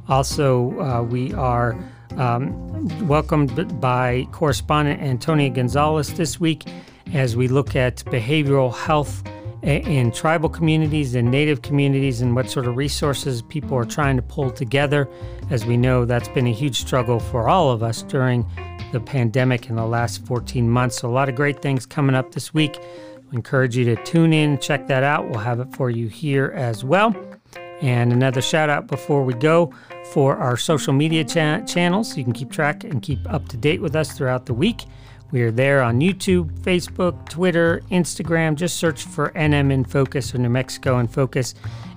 Also, 0.08 0.79
uh, 0.79 1.03
we 1.03 1.34
are 1.34 1.77
um, 2.17 3.07
welcomed 3.07 3.79
by 3.79 4.27
correspondent 4.31 5.01
Antonia 5.01 5.49
Gonzales 5.49 6.13
this 6.13 6.39
week 6.39 6.65
as 7.13 7.35
we 7.35 7.47
look 7.47 7.75
at 7.75 7.97
behavioral 8.05 8.75
health 8.75 9.23
in 9.63 10.11
tribal 10.11 10.49
communities 10.49 11.15
and 11.15 11.29
native 11.29 11.61
communities 11.61 12.21
and 12.21 12.35
what 12.35 12.49
sort 12.49 12.65
of 12.65 12.77
resources 12.77 13.41
people 13.41 13.77
are 13.77 13.85
trying 13.85 14.15
to 14.15 14.21
pull 14.21 14.49
together. 14.49 15.09
As 15.49 15.65
we 15.65 15.75
know, 15.75 16.05
that's 16.05 16.29
been 16.29 16.47
a 16.47 16.53
huge 16.53 16.79
struggle 16.79 17.19
for 17.19 17.49
all 17.49 17.71
of 17.71 17.83
us 17.83 18.03
during 18.03 18.45
the 18.91 18.99
pandemic 18.99 19.69
in 19.69 19.75
the 19.75 19.85
last 19.85 20.25
14 20.25 20.69
months. 20.69 20.99
So, 20.99 21.09
a 21.09 21.11
lot 21.11 21.29
of 21.29 21.35
great 21.35 21.61
things 21.61 21.85
coming 21.85 22.15
up 22.15 22.31
this 22.31 22.53
week. 22.53 22.79
I 22.79 23.35
encourage 23.35 23.75
you 23.75 23.85
to 23.85 24.03
tune 24.03 24.33
in, 24.33 24.59
check 24.59 24.87
that 24.87 25.03
out. 25.03 25.29
We'll 25.29 25.39
have 25.39 25.59
it 25.59 25.73
for 25.75 25.89
you 25.89 26.07
here 26.07 26.53
as 26.55 26.83
well. 26.83 27.15
And 27.81 28.11
another 28.11 28.41
shout 28.41 28.69
out 28.69 28.87
before 28.87 29.23
we 29.23 29.33
go 29.33 29.73
for 30.13 30.37
our 30.37 30.57
social 30.57 30.93
media 30.93 31.23
cha- 31.23 31.61
channels. 31.61 32.17
You 32.17 32.23
can 32.23 32.33
keep 32.33 32.51
track 32.51 32.83
and 32.83 33.01
keep 33.01 33.19
up 33.31 33.47
to 33.49 33.57
date 33.57 33.81
with 33.81 33.95
us 33.95 34.11
throughout 34.11 34.45
the 34.45 34.53
week. 34.53 34.85
We 35.31 35.43
are 35.43 35.51
there 35.51 35.83
on 35.83 35.99
YouTube, 35.99 36.49
Facebook, 36.61 37.29
Twitter, 37.29 37.81
Instagram. 37.91 38.55
Just 38.55 38.77
search 38.77 39.03
for 39.03 39.29
NM 39.35 39.71
in 39.71 39.85
Focus 39.85 40.33
or 40.33 40.39
New 40.39 40.49
Mexico 40.49 40.97
in 40.97 41.07
Focus, 41.07 41.53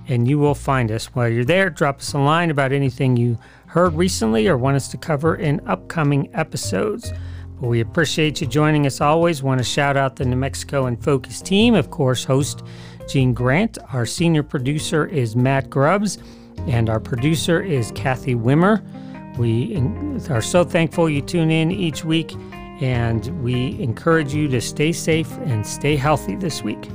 and 0.07 0.27
you 0.27 0.37
will 0.37 0.53
find 0.53 0.91
us. 0.91 1.07
While 1.15 1.29
you're 1.29 1.43
there, 1.43 1.71
drop 1.71 1.99
us 1.99 2.13
a 2.13 2.19
line 2.19 2.51
about 2.51 2.71
anything 2.71 3.17
you 3.17 3.39
heard 3.65 3.93
recently 3.93 4.47
or 4.47 4.55
want 4.55 4.75
us 4.75 4.87
to 4.89 4.97
cover 4.97 5.35
in 5.35 5.61
upcoming 5.65 6.29
episodes. 6.35 7.11
But 7.59 7.69
we 7.69 7.79
appreciate 7.79 8.39
you 8.39 8.45
joining 8.45 8.85
us 8.85 9.01
always. 9.01 9.41
Want 9.41 9.57
to 9.59 9.63
shout 9.63 9.97
out 9.97 10.17
the 10.17 10.25
New 10.25 10.35
Mexico 10.35 10.85
in 10.85 10.97
Focus 10.97 11.41
team, 11.41 11.73
of 11.73 11.89
course, 11.89 12.23
host 12.23 12.61
Gene 13.07 13.33
Grant. 13.33 13.79
Our 13.93 14.05
senior 14.05 14.43
producer 14.43 15.07
is 15.07 15.35
Matt 15.35 15.71
Grubbs, 15.71 16.19
and 16.67 16.89
our 16.89 16.99
producer 16.99 17.61
is 17.61 17.91
Kathy 17.91 18.35
Wimmer. 18.35 18.81
We 19.37 19.75
are 20.29 20.41
so 20.41 20.63
thankful 20.63 21.09
you 21.09 21.21
tune 21.21 21.51
in 21.51 21.71
each 21.71 22.05
week, 22.05 22.33
and 22.81 23.25
we 23.43 23.81
encourage 23.81 24.33
you 24.33 24.47
to 24.49 24.61
stay 24.61 24.91
safe 24.91 25.31
and 25.39 25.65
stay 25.65 25.95
healthy 25.95 26.35
this 26.35 26.63
week. 26.63 26.89